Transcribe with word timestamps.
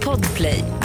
Podplay. 0.00 0.81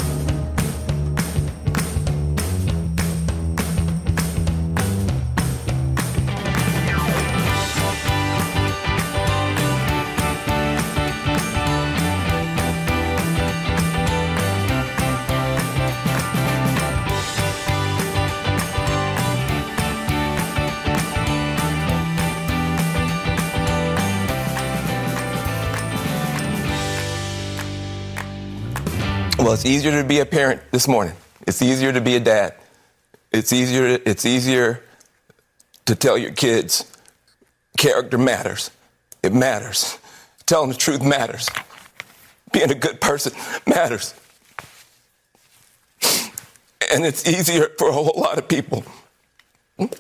Well, 29.47 29.53
it's 29.53 29.65
easier 29.65 29.91
to 29.91 30.03
be 30.05 30.19
a 30.19 30.25
parent 30.25 30.59
this 30.71 30.89
morning. 30.89 31.13
It's 31.47 31.61
easier 31.61 31.93
to 31.93 32.01
be 32.01 32.17
a 32.17 32.19
dad. 32.19 32.55
It's 33.31 33.53
easier. 33.53 33.97
It's 34.05 34.25
easier 34.25 34.83
to 35.85 35.95
tell 35.95 36.17
your 36.17 36.33
kids 36.33 36.83
character 37.77 38.17
matters. 38.17 38.71
It 39.23 39.33
matters. 39.33 39.99
Telling 40.47 40.67
the 40.67 40.75
truth 40.75 41.01
matters. 41.01 41.47
Being 42.51 42.71
a 42.71 42.75
good 42.75 42.99
person 42.99 43.31
matters. 43.65 44.13
And 46.91 47.05
it's 47.05 47.25
easier 47.25 47.69
for 47.77 47.87
a 47.87 47.93
whole 47.93 48.15
lot 48.17 48.37
of 48.37 48.49
people. 48.49 48.83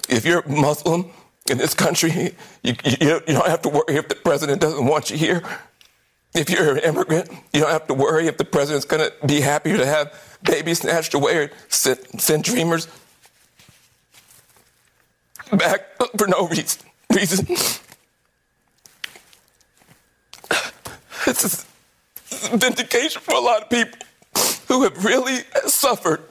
If 0.09 0.25
you're 0.25 0.45
Muslim 0.45 1.09
in 1.49 1.57
this 1.57 1.73
country, 1.73 2.35
you, 2.63 2.75
you, 2.83 2.97
you 2.99 3.21
don't 3.27 3.47
have 3.47 3.61
to 3.61 3.69
worry 3.69 3.95
if 3.95 4.09
the 4.09 4.15
president 4.15 4.59
doesn't 4.59 4.85
want 4.85 5.09
you 5.09 5.15
here. 5.15 5.41
If 6.33 6.49
you're 6.49 6.75
an 6.75 6.83
immigrant, 6.83 7.29
you 7.53 7.61
don't 7.61 7.71
have 7.71 7.87
to 7.87 7.93
worry 7.93 8.27
if 8.27 8.37
the 8.37 8.45
president's 8.45 8.85
going 8.85 9.09
to 9.09 9.27
be 9.27 9.41
happier 9.41 9.77
to 9.77 9.85
have 9.85 10.13
babies 10.43 10.79
snatched 10.79 11.13
away 11.13 11.37
or 11.37 11.51
send, 11.67 11.99
send 12.21 12.43
dreamers 12.43 12.87
back 15.51 15.81
for 16.17 16.27
no 16.27 16.47
reason. 16.47 16.81
reason. 17.13 17.47
This 21.25 21.43
is 21.43 21.65
vindication 22.49 23.21
for 23.21 23.33
a 23.33 23.39
lot 23.39 23.63
of 23.63 23.69
people 23.69 23.99
who 24.67 24.83
have 24.83 25.03
really 25.03 25.39
suffered. 25.65 26.21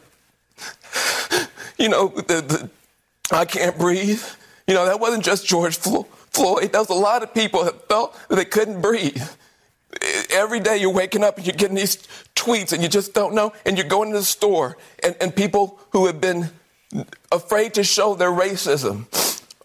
You 1.78 1.90
know, 1.90 2.08
the, 2.08 2.40
the 2.40 2.70
I 3.30 3.44
can't 3.44 3.76
breathe. 3.76 4.22
You 4.66 4.74
know, 4.74 4.86
that 4.86 5.00
wasn't 5.00 5.24
just 5.24 5.46
George 5.46 5.76
Floyd. 5.76 6.72
That 6.72 6.78
was 6.78 6.88
a 6.88 6.94
lot 6.94 7.22
of 7.22 7.34
people 7.34 7.64
that 7.64 7.88
felt 7.88 8.16
that 8.28 8.36
they 8.36 8.44
couldn't 8.44 8.80
breathe 8.80 9.22
every 10.30 10.60
day 10.60 10.76
you're 10.76 10.92
waking 10.92 11.24
up 11.24 11.36
and 11.36 11.46
you're 11.46 11.56
getting 11.56 11.76
these 11.76 11.96
tweets 12.34 12.72
and 12.72 12.82
you 12.82 12.88
just 12.88 13.14
don't 13.14 13.34
know 13.34 13.52
and 13.64 13.76
you're 13.76 13.88
going 13.88 14.12
to 14.12 14.18
the 14.18 14.24
store 14.24 14.76
and, 15.02 15.16
and 15.20 15.34
people 15.34 15.78
who 15.90 16.06
have 16.06 16.20
been 16.20 16.50
afraid 17.32 17.74
to 17.74 17.84
show 17.84 18.14
their 18.14 18.30
racism 18.30 19.06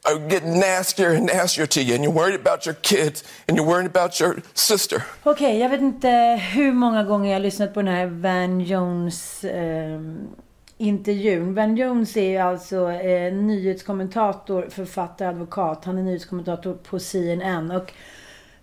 are 0.05 0.17
getting 0.17 0.59
nastier 0.59 1.11
and 1.11 1.27
nastier 1.27 1.67
to 1.67 1.83
you 1.83 1.93
and 1.95 2.03
you're 2.03 2.13
worried 2.13 2.39
about 2.39 2.65
your 2.65 2.75
kids 2.75 3.23
and 3.47 3.55
you're 3.55 3.65
worried 3.65 3.85
about 3.85 4.19
your 4.19 4.41
sister. 4.53 5.05
Okej, 5.23 5.31
okay, 5.31 5.59
jag 5.59 5.69
vet 5.69 5.81
inte 5.81 6.09
hur 6.53 6.73
många 6.73 7.03
gånger 7.03 7.29
jag 7.29 7.35
har 7.35 7.43
lyssnat 7.43 7.73
på 7.73 7.81
den 7.81 7.93
här 7.93 8.05
Van 8.05 8.59
Jones 8.59 9.43
eh, 9.43 9.99
intervjun. 10.77 11.53
Van 11.53 11.77
Jones 11.77 12.17
är 12.17 12.41
alltså 12.41 12.91
eh, 12.91 13.33
nyhetskommentator, 13.33 14.67
författare, 14.69 15.27
advokat. 15.27 15.85
Han 15.85 15.97
är 15.97 16.03
nyhetskommentator 16.03 16.73
på 16.73 16.99
CNN 16.99 17.71
och 17.71 17.93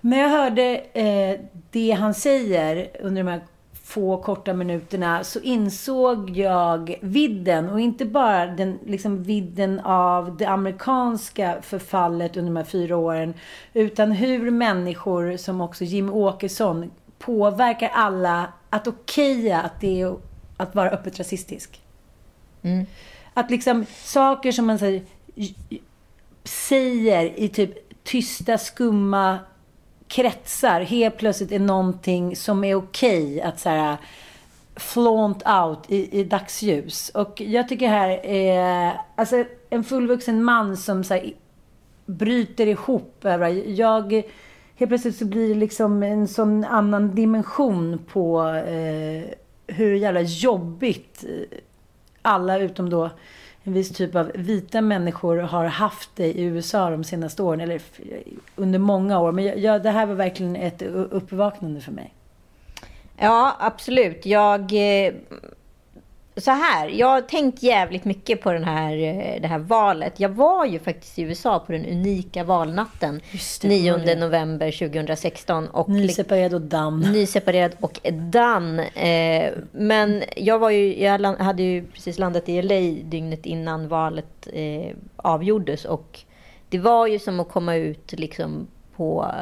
men 0.00 0.18
jag 0.18 0.28
hörde 0.28 0.76
eh, 0.92 1.40
det 1.70 1.90
han 1.90 2.14
säger 2.14 2.90
under 3.00 3.22
de 3.22 3.30
här 3.30 3.40
få 3.88 4.22
korta 4.22 4.54
minuterna 4.54 5.24
så 5.24 5.40
insåg 5.40 6.30
jag 6.30 6.98
vidden 7.00 7.68
och 7.68 7.80
inte 7.80 8.04
bara 8.04 8.46
den 8.46 8.78
liksom 8.86 9.22
vidden 9.22 9.80
av 9.80 10.36
det 10.36 10.44
amerikanska 10.44 11.58
förfallet 11.62 12.36
under 12.36 12.50
de 12.50 12.56
här 12.56 12.64
fyra 12.64 12.96
åren 12.96 13.34
utan 13.74 14.12
hur 14.12 14.50
människor 14.50 15.36
som 15.36 15.60
också 15.60 15.84
Jim 15.84 16.12
Åkesson 16.12 16.90
påverkar 17.18 17.90
alla 17.94 18.52
att 18.70 18.86
okeja 18.86 19.60
att 19.62 19.80
det 19.80 20.00
är 20.00 20.16
att 20.56 20.74
vara 20.74 20.90
öppet 20.90 21.18
rasistisk. 21.18 21.82
Mm. 22.62 22.86
Att 23.34 23.50
liksom 23.50 23.86
saker 24.04 24.52
som 24.52 24.66
man 24.66 24.78
säger, 24.78 25.02
säger 26.44 27.38
i 27.40 27.48
typ 27.48 28.02
tysta, 28.04 28.58
skumma 28.58 29.38
kretsar 30.08 30.80
helt 30.80 31.16
plötsligt 31.16 31.52
är 31.52 31.58
någonting 31.58 32.36
som 32.36 32.64
är 32.64 32.74
okej 32.74 33.24
okay 33.24 33.40
att 33.40 33.60
så 33.60 33.68
här 33.68 33.96
flaunt 34.76 35.42
out 35.46 35.78
i, 35.88 36.20
i 36.20 36.24
dagsljus. 36.24 37.08
Och 37.08 37.40
jag 37.40 37.68
tycker 37.68 37.88
här 37.88 38.26
är, 38.26 38.92
alltså 39.16 39.44
en 39.70 39.84
fullvuxen 39.84 40.44
man 40.44 40.76
som 40.76 41.04
så 41.04 41.14
här, 41.14 41.32
bryter 42.06 42.66
ihop 42.66 43.24
jag, 43.66 44.12
helt 44.76 44.88
plötsligt 44.88 45.16
så 45.16 45.24
blir 45.24 45.48
det 45.48 45.54
liksom 45.54 46.02
en 46.02 46.28
sån 46.28 46.64
annan 46.64 47.14
dimension 47.14 47.98
på 48.12 48.42
eh, 48.66 49.24
hur 49.66 49.94
jävla 49.94 50.20
jobbigt 50.20 51.24
eh, 51.24 51.58
alla 52.22 52.58
utom 52.58 52.90
då 52.90 53.10
en 53.64 53.72
viss 53.72 53.90
typ 53.90 54.14
av 54.14 54.32
vita 54.34 54.80
människor 54.80 55.36
har 55.36 55.64
haft 55.64 56.10
det 56.14 56.26
i 56.26 56.42
USA 56.42 56.90
de 56.90 57.04
senaste 57.04 57.42
åren, 57.42 57.60
eller 57.60 57.80
under 58.56 58.78
många 58.78 59.20
år. 59.20 59.32
Men 59.32 59.62
jag, 59.62 59.82
det 59.82 59.90
här 59.90 60.06
var 60.06 60.14
verkligen 60.14 60.56
ett 60.56 60.82
uppvaknande 60.82 61.80
för 61.80 61.92
mig. 61.92 62.14
Ja, 63.16 63.56
absolut. 63.60 64.26
Jag 64.26 64.60
eh, 64.60 65.14
så 66.38 66.50
här, 66.50 66.88
jag 66.88 67.06
har 67.06 67.20
tänkt 67.20 67.62
jävligt 67.62 68.04
mycket 68.04 68.42
på 68.42 68.52
den 68.52 68.64
här, 68.64 68.92
eh, 68.92 69.40
det 69.40 69.48
här 69.48 69.58
valet. 69.58 70.20
Jag 70.20 70.28
var 70.28 70.66
ju 70.66 70.78
faktiskt 70.78 71.18
i 71.18 71.22
USA 71.22 71.58
på 71.58 71.72
den 71.72 71.86
unika 71.86 72.44
valnatten. 72.44 73.20
Det, 73.60 73.68
9 73.68 74.14
november 74.16 74.70
2016. 74.70 75.68
Och 75.68 75.88
nyseparerad 75.88 76.54
och 76.54 76.60
damm. 76.60 77.00
Nyseparerad 77.00 77.72
och. 77.80 78.06
Eh, 78.06 79.52
men 79.72 80.22
jag, 80.36 80.58
var 80.58 80.70
ju, 80.70 81.02
jag 81.02 81.18
hade 81.18 81.62
ju 81.62 81.84
precis 81.86 82.18
landat 82.18 82.48
i 82.48 82.62
LA 82.62 82.80
dygnet 83.02 83.46
innan 83.46 83.88
valet 83.88 84.48
eh, 84.52 84.96
avgjordes. 85.16 85.84
Och 85.84 86.20
det 86.68 86.78
var 86.78 87.06
ju 87.06 87.18
som 87.18 87.40
att 87.40 87.48
komma 87.48 87.74
ut 87.76 88.12
liksom 88.12 88.66
på... 88.98 89.32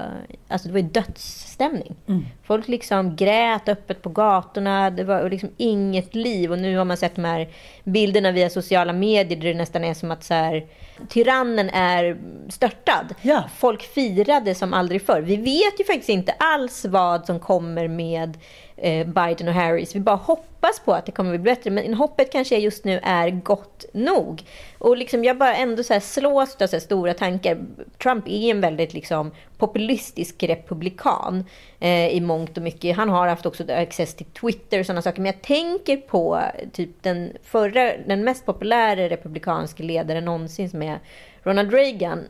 Alltså 0.49 0.69
det 0.69 0.73
var 0.73 0.81
ju 0.81 0.89
dödsstämning. 0.89 1.97
Mm. 2.09 2.27
Folk 2.45 2.69
liksom 2.69 3.17
grät 3.17 3.69
öppet 3.69 4.03
på 4.03 4.09
gatorna. 4.09 4.91
Det 4.91 5.05
var 5.05 5.31
liksom 5.31 5.51
inget 5.57 6.15
liv. 6.15 6.53
Och 6.53 6.59
nu 6.59 6.77
har 6.77 6.85
man 6.85 6.97
sett 6.97 7.15
de 7.15 7.25
här 7.25 7.49
bilderna 7.85 8.33
via 8.33 8.51
sociala 8.51 8.93
medier 8.93 9.39
där 9.41 9.49
det 9.49 9.55
nästan 9.55 9.85
är 9.85 9.95
som 9.95 10.11
att 10.11 10.25
så 10.25 10.35
här, 10.35 10.67
tyrannen 11.09 11.71
är 11.71 12.17
störtad. 12.49 13.15
Ja. 13.23 13.45
Folk 13.57 13.83
firade 13.83 14.55
som 14.55 14.75
aldrig 14.75 15.07
förr. 15.07 15.21
Vi 15.21 15.37
vet 15.37 15.81
ju 15.81 15.85
faktiskt 15.85 16.09
inte 16.09 16.33
alls 16.33 16.85
vad 16.85 17.27
som 17.27 17.41
kommer 17.41 17.89
med 17.89 18.39
Eh, 18.79 19.07
Biden 19.07 19.49
och 19.49 19.55
Harris. 19.55 19.97
Vi 19.97 20.01
bara 20.01 20.17
hoppas 20.17 20.81
på 20.81 20.93
att 20.93 21.07
det 21.07 21.13
kommer 21.13 21.35
att 21.35 21.41
bli 21.41 21.51
bättre. 21.55 21.71
Men 21.71 21.95
hoppet 21.95 22.33
kanske 22.33 22.57
just 22.57 22.85
nu 22.85 23.01
är 23.03 23.31
gott 23.31 23.85
nog. 23.93 24.43
Och 24.79 24.97
liksom 24.97 25.25
jag 25.25 25.39
bara 25.39 25.57
ändå 25.57 25.83
så 25.83 25.93
här 25.93 26.01
slås 26.01 26.57
av 26.63 26.67
så 26.67 26.81
stora 26.81 27.15
tankar. 27.15 27.59
Trump 28.03 28.29
är 28.29 28.51
en 28.51 28.61
väldigt 28.61 28.95
liksom 28.95 29.31
populistisk 29.59 30.43
republikan 30.43 31.45
eh, 31.81 32.09
i 32.09 32.21
mångt 32.21 32.57
och 32.57 32.63
mycket. 32.63 32.97
Han 32.97 33.09
har 33.09 33.29
haft 33.29 33.47
också 33.47 33.73
access 33.73 34.15
till 34.15 34.27
Twitter 34.27 34.81
och 34.81 34.87
sådana 34.87 35.03
saker. 35.03 35.23
Men 35.23 35.33
jag 35.33 35.43
tänker 35.43 35.97
på 35.97 36.37
eh, 36.37 36.69
typ 36.69 37.03
den 37.03 37.33
förra, 37.43 37.97
den 37.97 38.25
mest 38.25 38.47
populära 38.47 39.09
republikanska 39.09 39.83
ledaren 39.83 40.25
någonsin 40.25 40.71
som 40.71 40.83
är 40.83 40.99
Ronald 41.43 41.73
Reagan. 41.73 42.25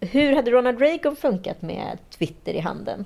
Hur 0.00 0.34
hade 0.34 0.50
Ronald 0.50 0.80
Reagan 0.80 1.16
funkat 1.16 1.62
med 1.62 1.98
Twitter 2.10 2.52
i 2.52 2.60
handen? 2.60 3.04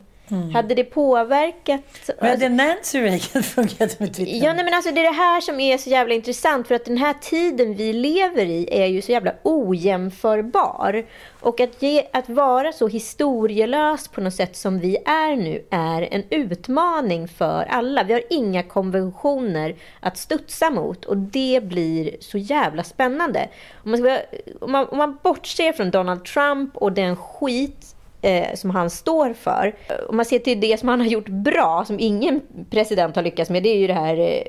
Hade 0.53 0.75
det 0.75 0.85
påverkat... 0.85 2.11
Men 2.21 2.31
hade 2.31 2.49
Nancy 2.49 3.01
Reagan 3.01 3.43
funkat 3.43 4.01
med 4.01 4.15
Twitter? 4.15 4.47
Ja, 4.47 4.53
nej, 4.53 4.65
men 4.65 4.75
alltså 4.75 4.91
det 4.91 5.01
är 5.01 5.05
det 5.05 5.17
här 5.17 5.41
som 5.41 5.61
är 5.61 5.79
så 5.79 5.91
jävla 5.91 6.15
intressant. 6.15 6.69
För 6.69 6.75
att 6.75 6.85
den 6.85 6.97
här 6.97 7.15
tiden 7.21 7.75
vi 7.75 7.93
lever 7.93 8.45
i 8.47 8.69
är 8.71 8.87
ju 8.87 9.03
så 9.03 9.13
jävla 9.13 9.35
ojämförbar. 9.43 11.05
Och 11.41 11.61
att, 11.61 11.83
ge, 11.83 12.07
att 12.13 12.29
vara 12.29 12.73
så 12.73 12.89
historielös 12.89 14.09
på 14.09 14.21
något 14.21 14.35
sätt 14.35 14.57
som 14.57 14.79
vi 14.79 14.97
är 14.97 15.37
nu 15.37 15.65
är 15.71 16.09
en 16.11 16.25
utmaning 16.31 17.29
för 17.29 17.67
alla. 17.71 18.03
Vi 18.03 18.13
har 18.13 18.23
inga 18.31 18.63
konventioner 18.63 19.77
att 20.01 20.19
studsa 20.19 20.71
mot 20.71 21.05
och 21.05 21.17
det 21.17 21.61
blir 21.63 22.17
så 22.21 22.39
jävla 22.39 22.85
spännande. 22.85 23.49
Om 23.85 23.91
man, 23.91 24.01
ska, 24.01 24.19
om 24.61 24.73
man, 24.73 24.89
om 24.89 24.99
man 24.99 25.19
bortser 25.23 25.73
från 25.73 25.91
Donald 25.91 26.25
Trump 26.25 26.77
och 26.77 26.93
den 26.93 27.17
skit 27.17 27.97
eh, 28.23 28.55
som 28.55 28.71
han 28.71 28.91
står 28.91 29.33
för. 29.33 29.75
Om 30.09 30.17
man 30.17 30.25
ser 30.25 30.39
till 30.39 30.61
det 30.61 30.81
som 30.81 30.89
han 30.89 31.01
har 31.01 31.07
gjort 31.07 31.29
bra, 31.29 31.85
som 31.87 31.97
ingen 32.01 32.41
president 32.71 33.17
har 33.17 33.23
lyckats 33.23 33.51
med, 33.51 33.63
det 33.63 33.69
är 33.69 33.79
ju 33.79 33.87
det 33.87 33.95
här 33.95 34.19
eh, 34.19 34.43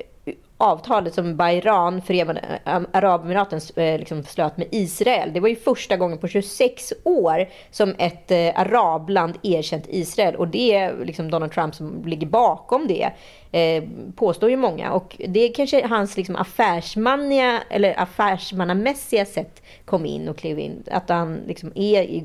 avtalet 0.62 1.14
som 1.14 1.36
Bayran, 1.36 2.02
Förenade 2.02 2.60
Arabemiraten, 2.92 3.60
eh, 3.76 3.98
liksom 3.98 4.22
slöt 4.22 4.56
med 4.56 4.68
Israel. 4.70 5.32
Det 5.32 5.40
var 5.40 5.48
ju 5.48 5.56
första 5.56 5.96
gången 5.96 6.18
på 6.18 6.28
26 6.28 6.92
år 7.04 7.48
som 7.70 7.94
ett 7.98 8.30
eh, 8.30 8.60
arabland 8.60 9.38
erkänt 9.42 9.86
Israel. 9.88 10.36
Och 10.36 10.48
det 10.48 10.74
är 10.74 11.04
liksom 11.04 11.30
Donald 11.30 11.52
Trump 11.52 11.74
som 11.74 12.04
ligger 12.06 12.26
bakom 12.26 12.86
det, 12.86 13.10
eh, 13.58 13.84
påstår 14.16 14.50
ju 14.50 14.56
många. 14.56 14.92
Och 14.92 15.16
det 15.28 15.40
är 15.40 15.54
kanske 15.54 15.86
hans 15.86 16.16
liksom 16.16 16.36
affärsmanniga, 16.36 17.62
eller 17.70 18.00
affärsmannamässiga 18.00 19.24
sätt 19.24 19.62
kom 19.84 20.06
in 20.06 20.28
och 20.28 20.36
klev 20.36 20.58
in. 20.58 20.82
Att 20.90 21.08
han 21.08 21.40
liksom 21.46 21.72
är 21.74 22.02
i 22.02 22.24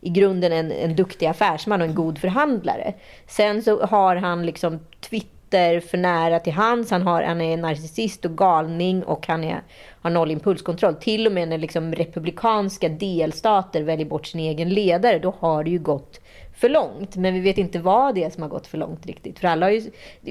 i 0.00 0.08
grunden 0.08 0.52
en, 0.52 0.72
en 0.72 0.96
duktig 0.96 1.26
affärsman 1.26 1.80
och 1.80 1.86
en 1.86 1.94
god 1.94 2.18
förhandlare. 2.18 2.94
Sen 3.26 3.62
så 3.62 3.86
har 3.86 4.16
han 4.16 4.46
liksom 4.46 4.78
Twitter 5.00 5.80
för 5.80 5.98
nära 5.98 6.40
till 6.40 6.52
hands. 6.52 6.90
Han, 6.90 7.02
har, 7.02 7.22
han 7.22 7.40
är 7.40 7.56
narcissist 7.56 8.24
och 8.24 8.36
galning 8.36 9.02
och 9.02 9.26
han 9.26 9.44
är, 9.44 9.62
har 10.00 10.10
noll 10.10 10.30
impulskontroll. 10.30 10.94
Till 10.94 11.26
och 11.26 11.32
med 11.32 11.48
när 11.48 11.58
liksom 11.58 11.94
republikanska 11.94 12.88
delstater 12.88 13.82
väljer 13.82 14.06
bort 14.06 14.26
sin 14.26 14.40
egen 14.40 14.68
ledare, 14.68 15.18
då 15.18 15.34
har 15.38 15.64
det 15.64 15.70
ju 15.70 15.78
gått 15.78 16.20
för 16.58 16.68
långt. 16.68 17.16
Men 17.16 17.34
vi 17.34 17.40
vet 17.40 17.58
inte 17.58 17.78
vad 17.78 18.14
det 18.14 18.24
är 18.24 18.30
som 18.30 18.42
har 18.42 18.50
gått 18.50 18.66
för 18.66 18.78
långt 18.78 19.06
riktigt. 19.06 19.38
För 19.38 19.48
alla 19.48 19.66
har 19.66 19.70
ju, 19.70 19.90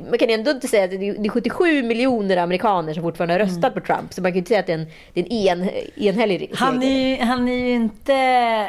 man 0.10 0.18
kan 0.18 0.30
ändå 0.30 0.52
inte 0.52 0.68
säga 0.68 0.84
att 0.84 0.92
det 0.92 1.10
är 1.10 1.30
77 1.30 1.84
miljoner 1.84 2.38
amerikaner 2.38 2.94
som 2.94 3.04
fortfarande 3.04 3.34
har 3.34 3.40
röstat 3.40 3.64
mm. 3.64 3.74
på 3.74 3.80
Trump. 3.80 4.14
Så 4.14 4.22
man 4.22 4.32
kan 4.32 4.38
inte 4.38 4.48
säga 4.48 4.60
att 4.60 4.68
det 4.68 4.74
är 4.74 4.78
en, 4.78 4.88
det 5.14 5.20
är 5.20 5.52
en 5.52 5.58
en, 5.62 5.70
enhällig 5.96 6.40
seger. 6.40 6.56
Han 6.56 6.84
är, 6.84 7.10
ju, 7.10 7.24
han 7.24 7.48
är 7.48 7.54
ju 7.54 7.72
inte, 7.72 8.14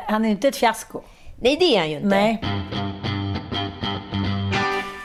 han 0.07 0.25
är 0.25 0.29
inte 0.29 0.49
ett 0.49 0.57
fiasko. 0.57 1.01
Nej, 1.41 1.57
det 1.61 1.77
är 1.77 1.79
han 1.79 1.91
ju 1.91 1.97
inte. 1.97 2.09
Nej. 2.09 2.43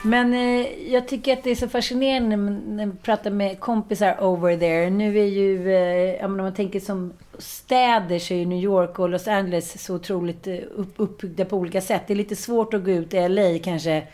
Men 0.04 0.34
eh, 0.34 0.66
jag 0.92 1.08
tycker 1.08 1.32
att 1.32 1.42
det 1.42 1.50
är 1.50 1.54
så 1.54 1.68
fascinerande 1.68 2.36
när 2.36 2.86
man 2.86 2.96
pratar 2.96 3.30
med 3.30 3.60
kompisar 3.60 4.24
over 4.24 4.56
there. 4.56 4.90
Nu 4.90 5.18
är 5.18 5.24
ju, 5.24 5.74
eh, 5.74 6.24
om 6.24 6.36
man 6.36 6.54
tänker 6.54 6.80
som 6.80 7.12
städer 7.38 8.18
så 8.18 8.34
är 8.34 8.46
New 8.46 8.62
York 8.62 8.98
och 8.98 9.08
Los 9.08 9.28
Angeles 9.28 9.84
så 9.84 9.94
otroligt 9.94 10.46
eh, 10.46 10.58
upp, 10.76 10.94
uppbyggda 10.96 11.44
på 11.44 11.56
olika 11.56 11.80
sätt. 11.80 12.02
Det 12.06 12.12
är 12.12 12.16
lite 12.16 12.36
svårt 12.36 12.74
att 12.74 12.84
gå 12.84 12.90
ut 12.90 13.14
i 13.14 13.28
LA 13.28 13.58
kanske 13.64 14.06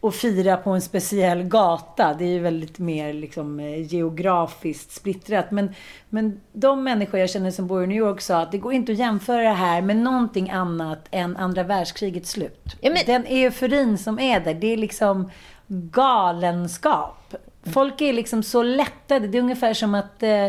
och 0.00 0.14
fira 0.14 0.56
på 0.56 0.70
en 0.70 0.80
speciell 0.80 1.42
gata. 1.42 2.14
Det 2.18 2.24
är 2.24 2.28
ju 2.28 2.38
väldigt 2.38 2.78
mer 2.78 3.12
liksom, 3.12 3.60
eh, 3.60 3.92
geografiskt 3.92 4.92
splittrat. 4.92 5.50
Men, 5.50 5.74
men 6.08 6.40
de 6.52 6.84
människor 6.84 7.20
jag 7.20 7.30
känner 7.30 7.50
som 7.50 7.66
bor 7.66 7.84
i 7.84 7.86
New 7.86 7.96
York 7.96 8.20
sa 8.20 8.40
att 8.40 8.52
det 8.52 8.58
går 8.58 8.72
inte 8.72 8.92
att 8.92 8.98
jämföra 8.98 9.42
det 9.42 9.48
här 9.48 9.82
med 9.82 9.96
någonting 9.96 10.50
annat 10.50 11.08
än 11.10 11.36
andra 11.36 11.62
världskrigets 11.62 12.30
slut. 12.30 12.76
Ja, 12.80 12.90
men... 12.90 13.02
Den 13.06 13.26
euforin 13.26 13.98
som 13.98 14.18
är 14.18 14.40
där, 14.40 14.54
det 14.54 14.72
är 14.72 14.76
liksom 14.76 15.30
galenskap. 15.68 17.34
Folk 17.62 18.00
är 18.00 18.12
liksom 18.12 18.42
så 18.42 18.62
lättade. 18.62 19.28
Det 19.28 19.38
är 19.38 19.42
ungefär 19.42 19.74
som 19.74 19.94
att 19.94 20.22
eh, 20.22 20.46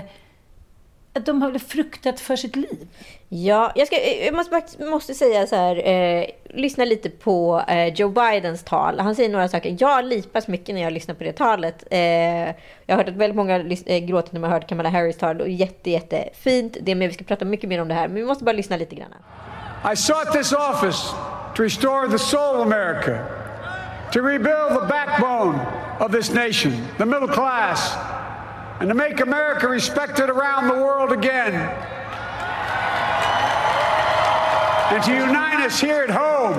att 1.13 1.25
de 1.25 1.41
har 1.41 1.59
fruktat 1.59 2.19
för 2.19 2.35
sitt 2.35 2.55
liv. 2.55 2.87
Ja, 3.29 3.71
jag, 3.75 3.87
ska, 3.87 3.95
jag 4.25 4.33
måste, 4.33 4.85
måste 4.85 5.13
säga 5.13 5.47
så 5.47 5.55
här, 5.55 5.87
eh, 5.87 6.25
lyssna 6.49 6.85
lite 6.85 7.09
på 7.09 7.63
eh, 7.67 7.87
Joe 7.87 8.09
Bidens 8.09 8.63
tal. 8.63 8.99
Han 8.99 9.15
säger 9.15 9.29
några 9.29 9.47
saker. 9.47 9.75
Jag 9.79 10.05
lipas 10.05 10.47
mycket 10.47 10.75
när 10.75 10.81
jag 10.81 10.93
lyssnar 10.93 11.15
på 11.15 11.23
det 11.23 11.33
talet. 11.33 11.83
Eh, 11.91 11.99
jag 11.99 12.53
har 12.87 12.95
hört 12.95 13.07
att 13.07 13.15
väldigt 13.15 13.35
många 13.35 13.55
eh, 13.85 13.99
gråter 13.99 14.33
när 14.33 14.39
man 14.39 14.51
har 14.51 14.59
hört 14.59 14.69
Kamala 14.69 14.89
Harris 14.89 15.17
tal. 15.17 15.41
Och 15.41 15.49
jätte, 15.49 15.89
jättefint. 15.89 16.77
Det 16.81 16.95
med, 16.95 17.07
vi 17.07 17.13
ska 17.13 17.23
prata 17.23 17.45
mycket 17.45 17.69
mer 17.69 17.81
om 17.81 17.87
det 17.87 17.93
här, 17.93 18.07
men 18.07 18.15
vi 18.15 18.25
måste 18.25 18.43
bara 18.43 18.53
lyssna 18.53 18.77
lite 18.77 18.95
grann. 18.95 19.13
I 19.93 19.95
sought 19.95 20.33
this 20.33 20.53
office 20.53 21.15
to 21.55 21.63
restore 21.63 22.07
the 22.07 22.19
soul 22.19 22.55
of 22.55 22.67
America, 22.67 23.19
to 24.11 24.21
rebuild 24.21 24.73
the 24.81 24.87
backbone 24.89 25.59
of 25.99 26.11
this 26.11 26.33
nation, 26.33 26.71
the 26.97 27.05
middle 27.05 27.27
class, 27.27 27.95
and 28.79 28.87
to 28.87 28.95
make 28.95 29.19
America 29.19 29.67
respected 29.67 30.29
around 30.29 30.67
the 30.67 30.73
world 30.73 31.11
again. 31.11 31.53
And 34.91 35.03
to 35.03 35.13
unite 35.13 35.59
us 35.59 35.79
here 35.79 36.01
at 36.01 36.09
home. 36.09 36.55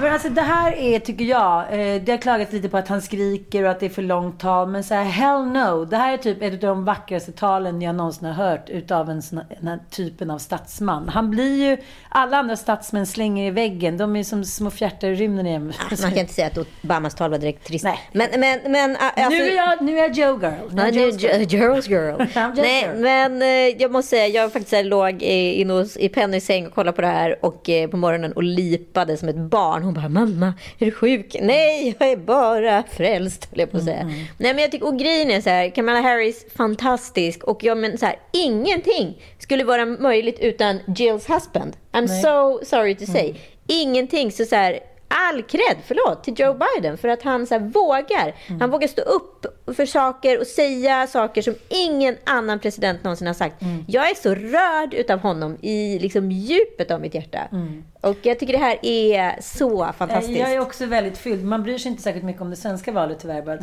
Men 0.00 0.12
alltså 0.12 0.28
det 0.28 0.40
här 0.40 0.72
är, 0.72 0.98
tycker 0.98 1.24
jag, 1.24 1.60
eh, 1.60 2.02
det 2.02 2.12
har 2.12 2.18
klagats 2.18 2.52
lite 2.52 2.68
på 2.68 2.76
att 2.76 2.88
han 2.88 3.02
skriker 3.02 3.64
och 3.64 3.70
att 3.70 3.80
det 3.80 3.86
är 3.86 3.90
för 3.90 4.02
långt 4.02 4.40
tal. 4.40 4.68
Men 4.68 4.84
så 4.84 4.94
här, 4.94 5.04
hell 5.04 5.46
no. 5.46 5.84
Det 5.84 5.96
här 5.96 6.12
är 6.12 6.16
typ 6.16 6.42
ett 6.42 6.52
av 6.52 6.58
de 6.58 6.84
vackraste 6.84 7.32
talen 7.32 7.82
jag 7.82 7.94
någonsin 7.94 8.28
har 8.28 8.50
hört 8.50 8.70
utav 8.70 9.10
en 9.10 9.22
sån, 9.22 9.40
den 9.60 9.68
här 9.68 9.78
typen 9.90 10.30
av 10.30 10.38
statsman. 10.38 11.08
Han 11.08 11.30
blir 11.30 11.70
ju, 11.70 11.76
alla 12.08 12.36
andra 12.36 12.56
statsmän 12.56 13.06
slänger 13.06 13.46
i 13.46 13.50
väggen. 13.50 13.96
De 13.96 14.16
är 14.16 14.24
som 14.24 14.44
små 14.44 14.70
fjärtar 14.70 15.08
i 15.08 15.14
rymden 15.14 15.46
igen. 15.46 15.72
Alltså, 15.90 16.06
man 16.06 16.12
kan 16.12 16.20
inte 16.20 16.34
säga 16.34 16.46
att 16.46 16.58
Obamas 16.84 17.14
tal 17.14 17.30
var 17.30 17.38
direkt 17.38 17.66
trist. 17.66 17.84
Nej. 17.84 17.98
Men, 18.12 18.40
men, 18.40 18.72
men 18.72 18.96
alltså, 18.96 19.28
nu, 19.28 19.50
är 19.50 19.56
jag, 19.56 19.82
nu 19.82 19.98
är 19.98 20.02
jag 20.02 20.16
Joe 20.16 20.40
Girl. 20.40 20.74
Nu 20.74 20.82
är 20.82 20.92
Joe's 20.92 21.18
girl. 21.18 21.62
Joe's 21.62 21.90
girl. 21.90 22.26
Nej, 22.56 22.82
girl. 22.82 22.96
men 22.96 23.42
eh, 23.42 23.48
jag 23.82 23.92
måste 23.92 24.08
säga, 24.08 24.26
jag 24.26 24.52
faktiskt 24.52 24.84
låg 24.84 25.22
inne 25.22 25.86
i 25.96 26.08
Pennys 26.08 26.46
säng 26.46 26.66
och 26.66 26.74
kollade 26.74 26.96
på 26.96 27.02
det 27.02 27.08
här 27.08 27.44
och 27.44 27.68
eh, 27.68 27.90
på 27.90 27.96
morgonen 27.96 28.32
och 28.32 28.42
lipade 28.42 29.16
som 29.16 29.28
ett 29.28 29.36
barn 29.36 29.89
hon 29.90 30.02
bara, 30.02 30.08
mamma, 30.08 30.54
är 30.78 30.86
du 30.86 30.92
sjuk? 30.92 31.36
Nej, 31.40 31.96
jag 31.98 32.08
är 32.08 32.16
bara 32.16 32.82
frälst, 32.82 33.48
höll 33.50 33.58
jag 33.60 33.70
på 33.70 33.76
att 33.76 33.84
säga. 33.84 34.00
Mm. 34.00 34.14
Nej, 34.38 34.54
men 34.54 34.58
jag 34.58 34.70
tycker, 34.70 34.86
och 34.86 34.98
grejen 34.98 35.30
är 35.30 35.40
så 35.40 35.50
här, 35.50 35.70
Kamala 35.70 36.00
Harris, 36.00 36.46
fantastisk. 36.56 37.44
Och 37.44 37.64
jag 37.64 37.78
men 37.78 37.98
så 37.98 38.06
här, 38.06 38.18
ingenting 38.32 39.22
skulle 39.38 39.64
vara 39.64 39.86
möjligt 39.86 40.38
utan 40.40 40.78
Jills 40.96 41.30
husband. 41.30 41.76
I'm 41.92 42.06
Nej. 42.06 42.22
so 42.22 42.64
sorry 42.64 42.94
to 42.94 43.06
say. 43.06 43.28
Mm. 43.30 43.36
Ingenting. 43.66 44.32
Så, 44.32 44.44
så 44.44 44.56
här, 44.56 44.80
all 45.08 45.42
cred, 45.42 45.76
förlåt, 45.86 46.24
till 46.24 46.34
Joe 46.36 46.54
Biden 46.54 46.98
för 46.98 47.08
att 47.08 47.22
han 47.22 47.46
så 47.46 47.54
här, 47.54 47.60
vågar. 47.60 48.34
Mm. 48.46 48.60
Han 48.60 48.70
vågar 48.70 48.88
stå 48.88 49.02
upp 49.02 49.39
för 49.66 49.86
saker 49.86 50.40
och 50.40 50.46
säga 50.46 51.06
saker 51.06 51.42
som 51.42 51.54
ingen 51.68 52.16
annan 52.24 52.58
president 52.58 53.04
någonsin 53.04 53.26
har 53.26 53.34
sagt. 53.34 53.62
Mm. 53.62 53.84
Jag 53.88 54.10
är 54.10 54.14
så 54.14 54.34
rörd 54.34 54.94
utav 54.94 55.18
honom 55.18 55.56
i 55.60 55.98
liksom, 55.98 56.30
djupet 56.30 56.90
av 56.90 57.00
mitt 57.00 57.14
hjärta. 57.14 57.38
Mm. 57.52 57.84
Och 58.00 58.16
jag 58.22 58.38
tycker 58.38 58.52
det 58.52 58.58
här 58.58 58.78
är 58.82 59.42
så 59.42 59.92
fantastiskt. 59.98 60.38
Jag 60.38 60.52
är 60.52 60.60
också 60.60 60.86
väldigt 60.86 61.18
fylld. 61.18 61.44
Man 61.44 61.62
bryr 61.62 61.78
sig 61.78 61.90
inte 61.90 62.02
särskilt 62.02 62.24
mycket 62.24 62.42
om 62.42 62.50
det 62.50 62.56
svenska 62.56 62.92
valet 62.92 63.18
tyvärr. 63.20 63.42
Bara. 63.42 63.58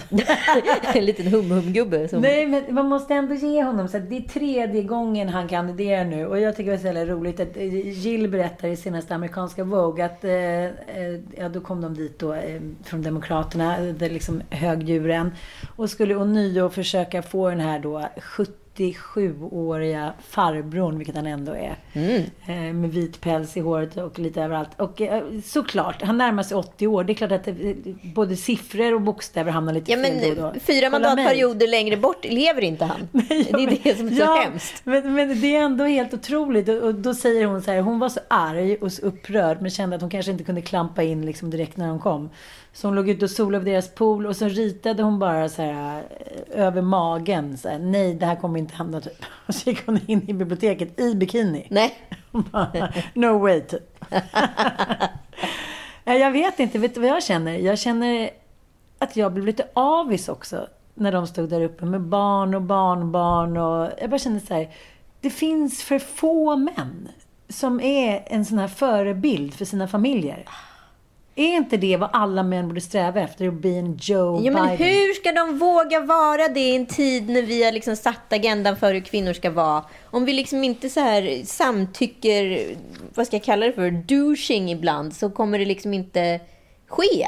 en 0.94 1.06
liten 1.06 1.28
hum-hum-gubbe. 1.28 2.08
Som... 2.08 2.22
Nej, 2.22 2.48
men 2.48 2.76
man 2.76 2.86
måste 2.86 3.14
ändå 3.14 3.36
ge 3.36 3.64
honom. 3.64 3.88
Så 3.88 4.00
det 4.00 4.18
är 4.18 4.22
tredje 4.22 4.84
gången 4.84 5.30
han 5.30 5.48
kandiderar 5.48 6.06
nu. 6.06 6.28
Och 6.28 6.40
jag 6.40 6.56
tycker 6.56 6.72
det 6.72 6.90
är 6.90 7.06
så 7.06 7.14
roligt 7.14 7.40
att 7.40 7.58
eh, 7.58 7.90
Jill 7.90 8.30
berättar 8.30 8.68
i 8.68 8.76
senaste 8.76 9.16
amerikanska 9.16 9.64
Vogue 9.64 10.06
att 10.06 10.24
eh, 10.24 10.32
eh, 10.34 10.72
ja, 11.38 11.50
då 11.50 11.62
kom 11.62 11.82
de 11.82 11.94
dit 11.94 12.20
då 12.20 12.34
eh, 12.34 12.62
från 12.84 13.02
Demokraterna, 13.02 13.80
det 13.80 14.10
liksom 14.10 14.42
högdjuren. 14.50 15.32
Och 15.78 15.90
skulle 15.90 16.16
ånyo 16.16 16.70
försöka 16.70 17.22
få 17.22 17.50
den 17.50 17.60
här 17.60 17.80
då 17.80 18.10
70 18.18 18.54
87-åriga 18.78 20.14
farbrorn, 20.30 20.98
vilket 20.98 21.16
han 21.16 21.28
ändå 21.28 21.52
är. 21.52 21.76
Mm. 21.94 22.24
Eh, 22.48 22.74
med 22.74 22.90
vit 22.90 23.22
päls 23.22 23.58
i 23.58 23.60
håret 23.60 23.98
och 23.98 24.20
lite 24.20 24.42
överallt. 24.42 24.70
Och 24.78 25.02
eh, 25.02 25.24
såklart, 25.46 26.02
han 26.02 26.18
närmar 26.18 26.44
sig 26.44 26.58
80 26.58 26.88
år. 26.88 27.04
Det 27.04 27.14
är 27.14 27.16
klart 27.16 27.32
att 27.32 27.48
både 28.16 28.36
siffror 28.36 28.94
och 28.94 29.02
bokstäver 29.02 29.52
hamnar 29.52 29.74
lite 29.74 29.92
ja, 29.92 29.98
fel 29.98 30.36
då, 30.36 30.42
då. 30.42 30.60
Fyra 30.60 30.90
mandatperioder 30.90 31.68
längre 31.68 31.98
bort 31.98 32.26
lever 32.26 32.62
inte 32.62 32.86
han. 32.86 33.10
Nej, 33.12 33.48
ja, 33.52 33.58
det 33.58 33.64
är 33.64 33.80
det 33.84 33.98
som 33.98 34.08
är 34.08 34.12
så 34.12 34.22
ja, 34.22 34.42
hemskt. 34.44 34.82
Men, 34.84 35.14
men, 35.14 35.42
det 35.42 35.56
är 35.56 35.62
ändå 35.62 35.84
helt 35.84 36.14
otroligt. 36.14 36.70
Och, 36.70 36.96
då 36.96 37.14
säger 37.14 37.46
hon 37.46 37.62
så 37.62 37.72
här, 37.72 37.82
hon 37.82 38.00
var 38.00 38.10
så 38.10 38.20
arg 38.28 38.76
och 38.76 38.92
så 38.92 39.02
upprörd, 39.02 39.62
men 39.62 39.72
kände 39.72 39.96
att 39.96 40.02
hon 40.02 40.12
kanske 40.12 40.32
inte 40.32 40.44
kunde 40.44 40.62
klampa 40.62 41.04
in 41.04 41.26
liksom 41.26 41.50
direkt 41.50 41.78
när 41.78 41.88
de 41.88 42.00
kom. 42.00 42.30
Så 42.78 42.88
hon 42.88 42.96
låg 42.96 43.10
ute 43.10 43.26
och 43.26 43.32
solade 43.32 43.64
vid 43.64 43.74
deras 43.74 43.96
pool 43.96 44.26
och 44.26 44.36
så 44.36 44.48
ritade 44.48 45.04
hon 45.04 45.20
bara 45.20 45.50
så 45.50 45.62
här 45.62 46.04
eh, 46.20 46.66
över 46.66 46.82
magen. 46.82 47.58
Så 47.58 47.70
här, 47.70 47.80
Nej, 47.80 48.14
det 48.14 48.26
här 48.26 48.36
kommer 48.36 48.60
inte 48.60 48.76
hända 48.76 49.02
typ. 49.02 49.26
Och 49.48 49.56
så 49.56 49.70
gick 49.70 49.86
hon 49.86 50.00
in 50.08 50.30
i 50.30 50.34
biblioteket 50.34 51.00
i 51.00 51.16
bikini. 51.16 51.68
Nej. 51.70 51.94
Bara, 52.32 52.94
no 53.14 53.40
way 53.40 53.62
typ. 53.62 54.06
jag 56.04 56.32
vet 56.32 56.60
inte, 56.60 56.80
vet 56.80 56.94
du 56.94 57.02
vad 57.02 57.10
jag 57.10 57.24
känner? 57.24 57.58
Jag 57.58 57.80
känner 57.80 58.30
att 59.00 59.16
jag 59.16 59.34
blev 59.34 59.46
lite 59.46 59.68
avis 59.74 60.30
också. 60.30 60.68
När 60.94 61.12
de 61.12 61.28
stod 61.28 61.50
där 61.50 61.62
uppe 61.62 61.86
med 61.86 62.02
barn 62.02 62.56
och 62.56 62.62
barnbarn. 62.62 63.58
Och 63.58 63.92
jag 64.02 64.10
bara 64.10 64.20
kände 64.20 64.40
så 64.40 64.54
här. 64.54 64.70
Det 65.22 65.30
finns 65.30 65.84
för 65.84 66.00
få 66.00 66.56
män 66.56 67.10
som 67.50 67.82
är 67.82 68.24
en 68.28 68.46
sån 68.46 68.58
här 68.58 68.68
förebild 68.68 69.54
för 69.54 69.66
sina 69.66 69.88
familjer. 69.88 70.46
Är 71.40 71.56
inte 71.56 71.78
det 71.78 71.98
vad 71.98 72.10
alla 72.14 72.44
män 72.44 72.68
borde 72.68 72.82
sträva 72.82 73.22
efter? 73.22 73.48
Att 73.48 73.54
bli 73.54 73.78
en 73.78 73.98
Joe 74.02 74.42
Ja, 74.44 74.52
men 74.52 74.68
Biden? 74.68 74.88
hur 74.88 75.14
ska 75.14 75.32
de 75.32 75.58
våga 75.58 76.00
vara 76.00 76.48
det 76.48 76.60
i 76.60 76.76
en 76.76 76.86
tid 76.86 77.30
när 77.30 77.42
vi 77.42 77.64
har 77.64 77.72
liksom 77.72 77.96
satt 77.96 78.34
agendan 78.34 78.78
för 78.78 78.94
hur 78.94 79.02
kvinnor 79.02 79.34
ska 79.34 79.50
vara? 79.50 79.84
Om 80.06 80.26
vi 80.26 80.34
liksom 80.34 80.64
inte 80.64 80.90
så 80.90 81.00
här 81.00 81.46
samtycker, 81.46 82.68
vad 83.14 83.28
ska 83.28 83.36
jag 83.36 83.44
kalla 83.44 83.66
det 83.66 83.74
för, 83.74 83.92
douching 83.92 84.72
ibland, 84.72 85.16
så 85.16 85.30
kommer 85.30 85.60
det 85.60 85.66
liksom 85.66 85.94
inte 85.94 86.40
ske. 86.88 87.28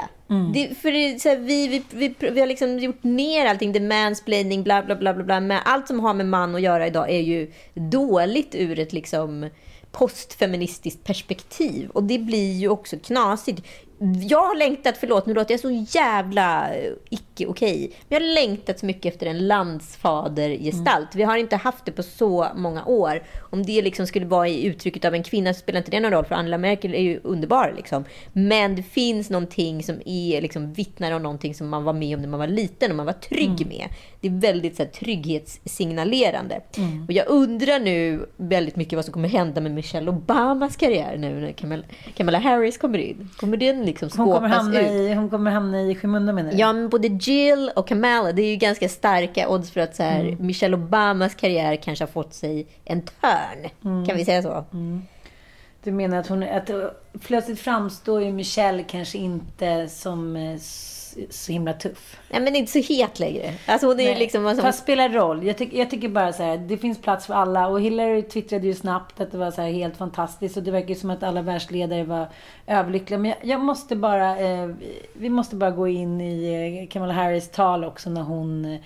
Det, 0.54 0.76
för 0.76 0.92
det, 0.92 0.98
är 0.98 1.20
så 1.20 1.30
här, 1.30 1.38
vi, 1.38 1.68
vi, 1.68 1.84
vi, 1.92 2.16
vi 2.30 2.40
har 2.40 2.48
liksom 2.48 2.80
gjort 2.80 3.04
ner 3.04 3.46
allting, 3.46 3.74
the 3.74 3.80
mansplaining, 3.80 4.64
bla 4.64 4.84
bla 4.84 4.96
bla 4.96 5.14
bla. 5.14 5.24
bla. 5.24 5.40
Men 5.40 5.60
allt 5.66 5.88
som 5.88 6.00
har 6.00 6.14
med 6.14 6.26
man 6.26 6.56
att 6.56 6.62
göra 6.62 6.88
idag 6.88 7.10
är 7.10 7.20
ju 7.20 7.52
dåligt 7.74 8.56
ur 8.56 8.80
ett 8.80 8.94
liksom 8.94 9.50
postfeministiskt 9.92 11.04
perspektiv. 11.04 11.90
Och 11.90 12.04
det 12.04 12.20
blir 12.20 12.54
ju 12.54 12.70
också 12.70 12.98
knasigt. 13.00 13.62
Jag 14.30 14.42
har 14.42 14.56
längtat, 14.56 14.98
förlåt 14.98 15.26
nu 15.26 15.34
låter 15.34 15.54
jag 15.54 15.60
så 15.60 15.86
jävla 16.00 16.76
eh, 16.76 16.92
icke 17.10 17.46
okej, 17.46 17.92
men 18.08 18.22
jag 18.22 18.28
har 18.28 18.34
längtat 18.34 18.80
så 18.80 18.86
mycket 18.86 19.14
efter 19.14 19.26
en 19.26 19.48
landsfadergestalt. 19.48 21.16
Vi 21.16 21.24
har 21.24 21.38
inte 21.38 21.56
haft 21.56 21.86
det 21.86 21.92
på 21.92 22.04
så 22.04 22.48
många 22.56 22.86
år. 22.86 23.24
Om 23.40 23.66
det 23.66 23.82
liksom 23.82 24.08
skulle 24.08 24.26
vara 24.26 24.48
i 24.48 24.66
uttrycket 24.66 25.06
av 25.06 25.14
en 25.14 25.24
kvinna 25.24 25.54
så 25.54 25.60
spelar 25.60 25.78
inte 25.78 25.92
det 25.92 26.00
någon 26.00 26.12
roll, 26.12 26.26
för 26.26 26.36
Angela 26.36 26.58
Merkel 26.58 26.94
är 26.94 27.02
ju 27.02 27.20
underbar. 27.24 27.74
Liksom. 27.76 28.06
Men 28.34 28.76
det 28.76 28.84
finns 28.84 29.30
någonting 29.30 29.84
som 29.84 30.02
är, 30.06 30.42
liksom, 30.42 30.74
vittnar 30.74 31.12
om 31.12 31.24
någonting 31.24 31.56
som 31.56 31.70
man 31.70 31.84
var 31.84 31.94
med 31.94 32.16
om 32.16 32.22
när 32.22 32.30
man 32.30 32.40
var 32.40 32.48
liten 32.48 32.92
och 32.92 32.98
man 32.98 33.06
var 33.06 33.14
trygg 33.14 33.68
med. 33.68 33.88
Det 34.22 34.28
är 34.28 34.42
väldigt 34.42 34.76
så 34.76 34.84
här, 34.84 34.90
trygghetssignalerande. 34.90 36.62
Och 37.08 37.14
jag 37.14 37.28
undrar 37.28 37.80
nu 37.80 38.26
väldigt 38.38 38.76
mycket 38.76 38.96
vad 38.96 39.06
som 39.06 39.14
kommer 39.14 39.30
hända 39.30 39.62
med 39.62 39.72
Michelle 39.72 40.12
Obamas 40.12 40.76
karriär 40.76 41.18
nu 41.18 41.42
när 41.42 41.52
Kamala, 41.52 41.84
Kamala 42.16 42.40
Harris 42.40 42.78
kommer 42.78 42.98
in. 42.98 43.30
Kommer 43.38 43.58
den 43.58 43.89
liksom 43.90 44.10
hon, 44.18 44.32
kommer 44.34 44.50
hamna 44.50 44.82
ut? 44.82 44.88
i, 44.92 45.14
hon 45.14 45.30
kommer 45.30 45.52
hamna 45.52 45.82
i 45.82 45.96
skymundan 45.96 46.36
menar 46.36 46.52
du? 46.52 46.58
Ja, 46.58 46.74
men 46.74 46.90
både 46.90 47.08
Jill 47.08 47.72
och 47.76 47.88
Kamala, 47.88 48.32
det 48.32 48.42
är 48.42 48.50
ju 48.50 48.56
ganska 48.56 48.90
starka 48.90 49.50
odds 49.50 49.72
för 49.72 49.82
att 49.82 49.96
så 49.96 50.04
här, 50.04 50.20
Mm. 50.20 50.48
Michelle 50.48 50.76
Obamas 50.78 51.36
karriär 51.36 51.76
kanske 51.76 52.04
har 52.04 52.10
fått 52.10 52.34
sig 52.34 52.68
en 52.86 53.02
törn. 53.02 53.70
Mm. 53.86 54.06
Kan 54.06 54.18
vi 54.18 54.26
säga 54.26 54.42
så? 54.42 54.66
Du 55.84 55.92
menar 55.92 56.18
att 56.18 56.28
hon... 56.28 56.44
Att, 56.44 56.70
plötsligt 57.22 57.60
framstår 57.60 58.24
ju 58.24 58.32
Michelle 58.32 58.84
kanske 58.84 59.18
inte 59.18 59.88
som 59.90 60.36
eh, 60.36 60.58
så 61.30 61.52
himla 61.52 61.74
tuff. 61.74 62.20
Nej, 62.30 62.42
men 62.42 62.56
inte 62.56 62.72
så 62.72 62.94
het 62.94 63.20
längre. 63.20 63.54
Alltså 63.66 63.88
hon 63.88 64.00
är 64.00 64.04
ju 64.04 64.10
Nej, 64.10 64.20
liksom... 64.20 64.46
Alltså, 64.46 64.64
Fast 64.64 64.84
spelar 64.84 65.10
roll. 65.10 65.44
Jag, 65.44 65.58
tyck, 65.58 65.74
jag 65.74 65.90
tycker 65.90 66.10
bara 66.10 66.34
så 66.34 66.44
här, 66.44 66.58
det 66.58 66.78
finns 66.78 67.02
plats 67.02 67.26
för 67.26 67.34
alla. 67.34 67.68
Och 67.68 67.82
Hillary 67.82 68.22
twittrade 68.22 68.68
ju 68.68 68.74
snabbt 68.74 69.20
att 69.20 69.32
det 69.32 69.38
var 69.38 69.52
så 69.52 69.62
här 69.62 69.72
helt 69.72 69.98
fantastiskt. 69.98 70.58
Och 70.58 70.64
det 70.64 70.72
verkar 70.72 70.90
ju 70.90 70.96
som 70.96 71.10
att 71.10 71.24
alla 71.24 71.42
världsledare 71.42 72.04
var 72.04 72.28
överlyckliga. 72.68 73.18
Men 73.18 73.30
jag, 73.30 73.38
jag 73.50 73.60
måste 73.60 73.96
bara, 73.96 74.40
eh, 74.40 74.70
vi 75.14 75.30
måste 75.30 75.56
bara 75.56 75.72
gå 75.72 75.88
in 75.88 76.22
i 76.22 76.82
eh, 76.84 76.92
Kamala 76.94 77.14
Harris 77.14 77.50
tal 77.50 77.84
också 77.84 78.10
när 78.10 78.22
hon 78.22 78.66
eh, 78.66 78.80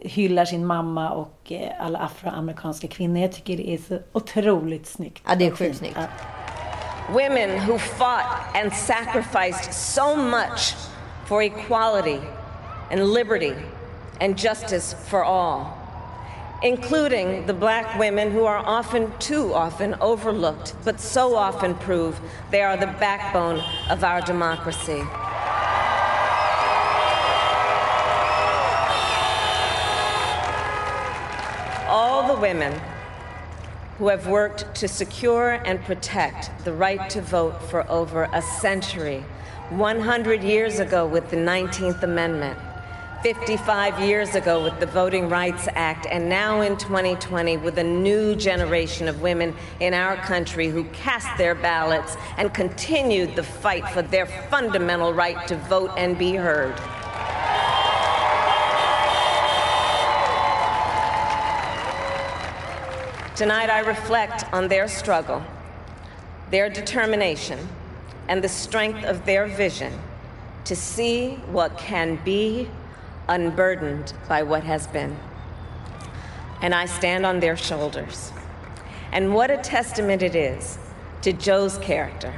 hyllar 0.00 0.44
sin 0.44 0.66
mamma 0.66 1.10
och 1.10 1.52
eh, 1.52 1.70
alla 1.80 1.98
afroamerikanska 1.98 2.88
kvinnor. 2.88 3.22
Jag 3.22 3.32
tycker 3.32 3.56
det 3.56 3.70
är 3.70 3.78
så 3.78 3.98
otroligt 4.12 4.86
snyggt. 4.86 5.24
Ja, 5.28 5.34
det 5.34 5.46
är 5.46 5.50
sjukt 5.50 5.76
snyggt. 5.76 5.96
Ja. 5.96 6.06
Women 7.12 7.66
who 7.66 7.78
fought 7.78 8.54
and 8.54 8.72
sacrificed 8.72 9.74
so 9.74 10.16
much 10.16 10.74
for 11.30 11.44
equality 11.44 12.20
and 12.90 13.04
liberty 13.04 13.54
and 14.20 14.36
justice 14.36 14.94
for 15.06 15.22
all, 15.22 15.78
including 16.64 17.46
the 17.46 17.54
black 17.54 17.96
women 18.00 18.32
who 18.32 18.42
are 18.42 18.58
often, 18.66 19.16
too 19.20 19.54
often, 19.54 19.94
overlooked, 20.00 20.74
but 20.84 20.98
so 20.98 21.36
often 21.36 21.72
prove 21.76 22.18
they 22.50 22.62
are 22.62 22.76
the 22.76 22.88
backbone 22.98 23.62
of 23.88 24.02
our 24.02 24.20
democracy. 24.22 25.00
all 31.86 32.34
the 32.34 32.40
women 32.40 32.72
who 33.98 34.08
have 34.08 34.26
worked 34.26 34.74
to 34.76 34.86
secure 34.86 35.60
and 35.64 35.82
protect 35.84 36.50
the 36.64 36.72
right 36.72 37.10
to 37.10 37.20
vote 37.20 37.60
for 37.62 37.88
over 37.90 38.28
a 38.32 38.40
century 38.40 39.24
100 39.70 40.42
years 40.42 40.80
ago 40.80 41.06
with 41.06 41.30
the 41.30 41.36
19th 41.36 42.02
Amendment, 42.02 42.58
55 43.22 44.00
years 44.00 44.34
ago 44.34 44.64
with 44.64 44.80
the 44.80 44.86
Voting 44.86 45.28
Rights 45.28 45.68
Act, 45.76 46.08
and 46.10 46.28
now 46.28 46.60
in 46.60 46.76
2020 46.76 47.56
with 47.58 47.78
a 47.78 47.84
new 47.84 48.34
generation 48.34 49.06
of 49.06 49.22
women 49.22 49.54
in 49.78 49.94
our 49.94 50.16
country 50.16 50.66
who 50.66 50.82
cast 50.86 51.38
their 51.38 51.54
ballots 51.54 52.16
and 52.36 52.52
continued 52.52 53.36
the 53.36 53.44
fight 53.44 53.88
for 53.90 54.02
their 54.02 54.26
fundamental 54.26 55.14
right 55.14 55.46
to 55.46 55.54
vote 55.56 55.92
and 55.96 56.18
be 56.18 56.34
heard. 56.34 56.76
Tonight, 63.36 63.70
I 63.70 63.84
reflect 63.86 64.52
on 64.52 64.66
their 64.66 64.88
struggle, 64.88 65.44
their 66.50 66.68
determination, 66.68 67.68
and 68.30 68.42
the 68.44 68.48
strength 68.48 69.04
of 69.04 69.26
their 69.26 69.48
vision 69.48 69.92
to 70.64 70.76
see 70.76 71.34
what 71.50 71.76
can 71.76 72.14
be 72.24 72.70
unburdened 73.28 74.14
by 74.28 74.40
what 74.40 74.62
has 74.62 74.86
been. 74.86 75.18
And 76.62 76.72
I 76.72 76.86
stand 76.86 77.26
on 77.26 77.40
their 77.40 77.56
shoulders. 77.56 78.32
And 79.10 79.34
what 79.34 79.50
a 79.50 79.56
testament 79.56 80.22
it 80.22 80.36
is 80.36 80.78
to 81.22 81.32
Joe's 81.32 81.76
character 81.78 82.32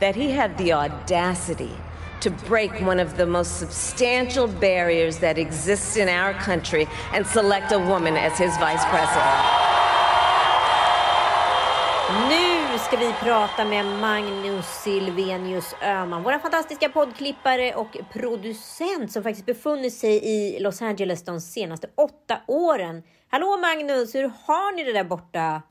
that 0.00 0.16
he 0.16 0.32
had 0.32 0.58
the 0.58 0.72
audacity 0.72 1.76
to 2.20 2.30
break 2.30 2.72
one 2.80 2.98
of 2.98 3.16
the 3.16 3.26
most 3.26 3.60
substantial 3.60 4.48
barriers 4.48 5.18
that 5.18 5.38
exists 5.38 5.96
in 5.96 6.08
our 6.08 6.34
country 6.34 6.88
and 7.12 7.24
select 7.24 7.70
a 7.70 7.78
woman 7.78 8.16
as 8.16 8.36
his 8.36 8.56
vice 8.56 8.84
president. 8.86 9.68
Nu 12.78 12.84
ska 12.84 12.96
vi 12.96 13.12
prata 13.12 13.64
med 13.64 13.86
Magnus 13.86 14.66
Silvenius 14.66 15.74
Öhman, 15.82 16.22
vår 16.22 16.38
fantastiska 16.38 16.88
poddklippare 16.88 17.74
och 17.74 17.96
producent 18.12 19.12
som 19.12 19.22
faktiskt 19.22 19.46
befunnit 19.46 19.94
sig 19.94 20.24
i 20.24 20.60
Los 20.60 20.82
Angeles 20.82 21.24
de 21.24 21.40
senaste 21.40 21.88
åtta 21.94 22.38
åren. 22.46 23.02
Hallå 23.28 23.58
Magnus, 23.60 24.14
hur 24.14 24.22
har 24.22 24.76
ni 24.76 24.84
det 24.84 24.92
där 24.92 25.04
borta? 25.04 25.62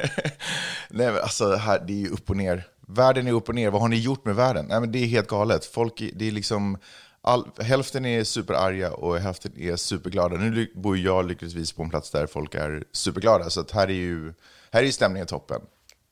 Nej, 0.88 1.12
men 1.12 1.16
alltså 1.16 1.54
här, 1.54 1.84
det 1.86 1.92
är 1.92 1.96
ju 1.96 2.08
upp 2.08 2.30
och 2.30 2.36
ner. 2.36 2.64
Världen 2.80 3.26
är 3.26 3.32
upp 3.32 3.48
och 3.48 3.54
ner. 3.54 3.70
Vad 3.70 3.80
har 3.80 3.88
ni 3.88 3.96
gjort 3.96 4.24
med 4.24 4.34
världen? 4.34 4.66
Nej, 4.68 4.80
men 4.80 4.92
det 4.92 4.98
är 4.98 5.06
helt 5.06 5.28
galet. 5.28 5.64
Folk, 5.64 6.10
det 6.14 6.28
är 6.28 6.32
liksom, 6.32 6.78
all, 7.22 7.50
hälften 7.60 8.06
är 8.06 8.24
superarga 8.24 8.92
och 8.92 9.18
hälften 9.18 9.52
är 9.58 9.76
superglada. 9.76 10.36
Nu 10.36 10.72
bor 10.74 10.98
jag 10.98 11.26
lyckligtvis 11.28 11.72
på 11.72 11.82
en 11.82 11.90
plats 11.90 12.10
där 12.10 12.26
folk 12.26 12.54
är 12.54 12.84
superglada, 12.92 13.50
så 13.50 13.60
att 13.60 13.70
här 13.70 13.88
är 13.88 13.92
ju 13.92 14.34
här 14.72 14.82
är 14.82 14.90
stämningen 14.90 15.26
toppen. 15.26 15.60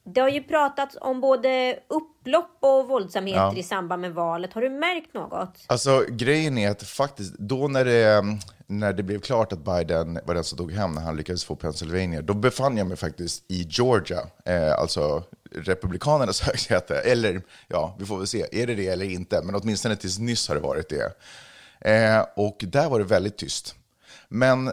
Det 0.09 0.21
har 0.21 0.29
ju 0.29 0.43
pratats 0.43 0.97
om 1.01 1.21
både 1.21 1.79
upplopp 1.89 2.57
och 2.61 2.89
våldsamheter 2.89 3.41
Ja. 3.41 3.57
i 3.57 3.63
samband 3.63 4.03
med 4.03 4.15
valet. 4.15 4.53
Har 4.53 4.63
du 4.63 4.71
märkt 4.71 5.15
något? 5.15 5.65
Alltså 5.67 6.05
grejen 6.09 6.59
är 6.59 6.71
att 6.71 6.83
faktiskt, 6.83 7.35
då 7.39 7.69
när 7.69 7.85
det, 7.85 8.25
när 8.67 8.93
det 8.93 9.03
blev 9.03 9.21
klart 9.21 9.53
att 9.53 9.65
Biden 9.65 10.19
var 10.25 10.35
den 10.35 10.45
som 10.45 10.59
tog 10.59 10.73
hem 10.73 10.93
när 10.93 11.03
han 11.03 11.17
lyckades 11.17 11.45
få 11.45 11.57
Pennsylvania, 11.57 12.23
då 12.23 12.35
befann 12.35 12.77
jag 12.77 12.87
mig 12.87 12.97
faktiskt 12.97 13.45
i 13.49 13.67
Georgia, 13.71 14.21
eh, 14.45 14.73
alltså 14.79 15.23
Republikanernas 15.53 16.41
högsäte. 16.47 16.99
Eller 16.99 17.43
ja, 17.69 17.97
vi 17.99 18.07
får 18.07 18.19
väl 18.19 18.27
se, 18.27 18.47
är 18.63 18.67
det 18.67 18.75
det 18.75 18.87
eller 18.89 19.07
inte? 19.11 19.43
Men 19.43 19.55
åtminstone 19.55 19.97
tills 19.97 20.19
nyss 20.19 20.49
har 20.49 20.55
det 20.55 20.61
varit 20.61 20.89
det. 20.89 21.13
Eh, 21.91 22.25
och 22.37 22.57
där 22.67 22.89
var 22.89 22.99
det 22.99 23.05
väldigt 23.05 23.37
tyst. 23.37 23.75
Men 24.29 24.73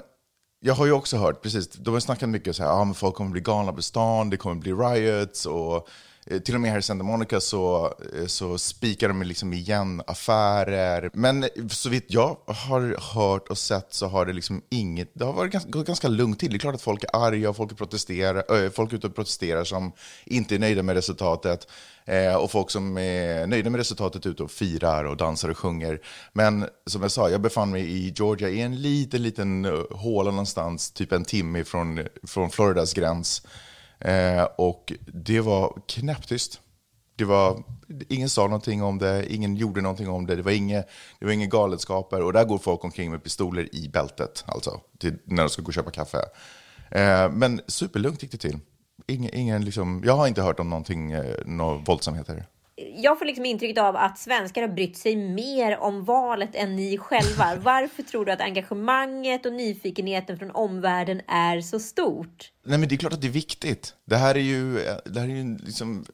jag 0.65 0.73
har 0.73 0.85
ju 0.85 0.91
också 0.91 1.17
hört, 1.17 1.41
precis, 1.41 1.69
de 1.69 1.93
har 1.93 2.01
snackat 2.01 2.29
mycket 2.29 2.55
så 2.55 2.63
här, 2.63 2.69
ah, 2.69 2.85
men 2.85 2.93
folk 2.93 3.15
kommer 3.15 3.31
bli 3.31 3.41
galna 3.41 3.73
på 3.73 3.81
stan, 3.81 4.29
det 4.29 4.37
kommer 4.37 4.55
bli 4.55 4.73
riots 4.73 5.45
och 5.45 5.87
Eh, 6.25 6.39
till 6.39 6.55
och 6.55 6.61
med 6.61 6.71
här 6.71 6.79
i 6.79 6.81
Santa 6.81 7.03
Monica 7.03 7.41
så, 7.41 7.93
eh, 8.15 8.25
så 8.25 8.57
spikar 8.57 9.07
de 9.07 9.23
liksom 9.23 9.53
igen 9.53 10.01
affärer. 10.07 11.09
Men 11.13 11.43
eh, 11.43 11.49
så 11.69 11.89
vitt 11.89 12.05
jag 12.07 12.37
har 12.45 13.13
hört 13.15 13.47
och 13.47 13.57
sett 13.57 13.93
så 13.93 14.07
har 14.07 14.25
det 14.25 14.33
liksom 14.33 14.61
inget, 14.69 15.11
det 15.13 15.25
har 15.25 15.33
varit 15.33 15.51
ganska, 15.51 15.69
gått 15.69 15.87
ganska 15.87 16.07
lugnt 16.07 16.39
till. 16.39 16.49
Det 16.49 16.57
är 16.57 16.59
klart 16.59 16.75
att 16.75 16.81
folk 16.81 17.03
är 17.03 17.15
arga 17.15 17.49
och 17.49 17.55
folk 17.55 17.71
är, 17.71 17.75
protesterar, 17.75 18.69
folk 18.69 18.91
är 18.91 18.97
ute 18.97 19.07
och 19.07 19.15
protesterar 19.15 19.63
som 19.63 19.91
inte 20.25 20.55
är 20.55 20.59
nöjda 20.59 20.83
med 20.83 20.95
resultatet. 20.95 21.67
Och 22.39 22.51
folk 22.51 22.71
som 22.71 22.97
är 22.97 23.47
nöjda 23.47 23.69
med 23.69 23.77
resultatet 23.77 24.25
är 24.25 24.29
ute 24.29 24.43
och 24.43 24.51
firar 24.51 25.03
och 25.03 25.17
dansar 25.17 25.49
och 25.49 25.57
sjunger. 25.57 26.01
Men 26.33 26.65
som 26.85 27.01
jag 27.01 27.11
sa, 27.11 27.29
jag 27.29 27.41
befann 27.41 27.71
mig 27.71 27.81
i 27.81 28.13
Georgia 28.15 28.49
i 28.49 28.61
en 28.61 28.81
liten, 28.81 29.23
liten 29.23 29.65
håla 29.91 30.31
någonstans, 30.31 30.91
typ 30.91 31.11
en 31.11 31.25
timme 31.25 31.63
från, 31.63 31.99
från 32.23 32.49
Floridas 32.49 32.93
gräns. 32.93 33.41
Eh, 34.03 34.43
och 34.43 34.93
det 35.05 35.41
var 35.41 35.81
knäpptyst. 35.87 36.59
Det 37.15 37.25
var, 37.25 37.63
ingen 38.09 38.29
sa 38.29 38.43
någonting 38.43 38.83
om 38.83 38.99
det, 38.99 39.33
ingen 39.33 39.55
gjorde 39.55 39.81
någonting 39.81 40.09
om 40.09 40.25
det, 40.25 40.35
det 40.35 40.41
var 40.41 40.51
inga, 40.51 40.83
det 41.19 41.25
var 41.25 41.31
inga 41.31 41.45
galenskaper. 41.45 42.21
Och 42.21 42.33
där 42.33 42.45
går 42.45 42.57
folk 42.57 42.83
omkring 42.83 43.11
med 43.11 43.23
pistoler 43.23 43.75
i 43.75 43.89
bältet, 43.89 44.43
alltså, 44.47 44.81
till, 44.99 45.17
när 45.25 45.43
de 45.43 45.49
ska 45.49 45.61
gå 45.61 45.67
och 45.67 45.73
köpa 45.73 45.91
kaffe. 45.91 46.17
Eh, 46.91 47.31
men 47.31 47.61
superlugnt 47.67 48.23
gick 48.23 48.31
det 48.31 48.37
till. 48.37 48.59
Ingen, 49.07 49.35
ingen 49.35 49.65
liksom, 49.65 50.01
jag 50.05 50.15
har 50.15 50.27
inte 50.27 50.41
hört 50.41 50.59
om 50.59 50.69
någonting, 50.69 51.11
eh, 51.11 51.35
några 51.45 51.77
våldsamheter 51.77 52.45
jag 52.75 53.19
får 53.19 53.25
liksom 53.25 53.45
intrycket 53.45 53.83
av 53.83 53.95
att 53.95 54.17
svenskar 54.19 54.61
har 54.61 54.69
brytt 54.69 54.97
sig 54.97 55.15
mer 55.15 55.77
om 55.77 56.03
valet 56.03 56.55
än 56.55 56.75
ni 56.75 56.97
själva. 56.97 57.55
Varför 57.61 58.03
tror 58.03 58.25
du 58.25 58.31
att 58.31 58.41
engagemanget 58.41 59.45
och 59.45 59.53
nyfikenheten 59.53 60.37
från 60.37 60.51
omvärlden 60.51 61.21
är 61.27 61.61
så 61.61 61.79
stort? 61.79 62.51
Nej, 62.65 62.77
men 62.77 62.89
det 62.89 62.95
är 62.95 62.97
klart 62.97 63.13
att 63.13 63.21
det 63.21 63.27
är 63.27 63.31
viktigt. 63.31 63.93
Det 64.05 64.15
här 64.15 64.35
är 64.35 64.39
ju, 64.39 64.73
det 65.05 65.19
här 65.19 65.27
är 65.27 65.35
ju 65.35 65.57
liksom 65.57 66.05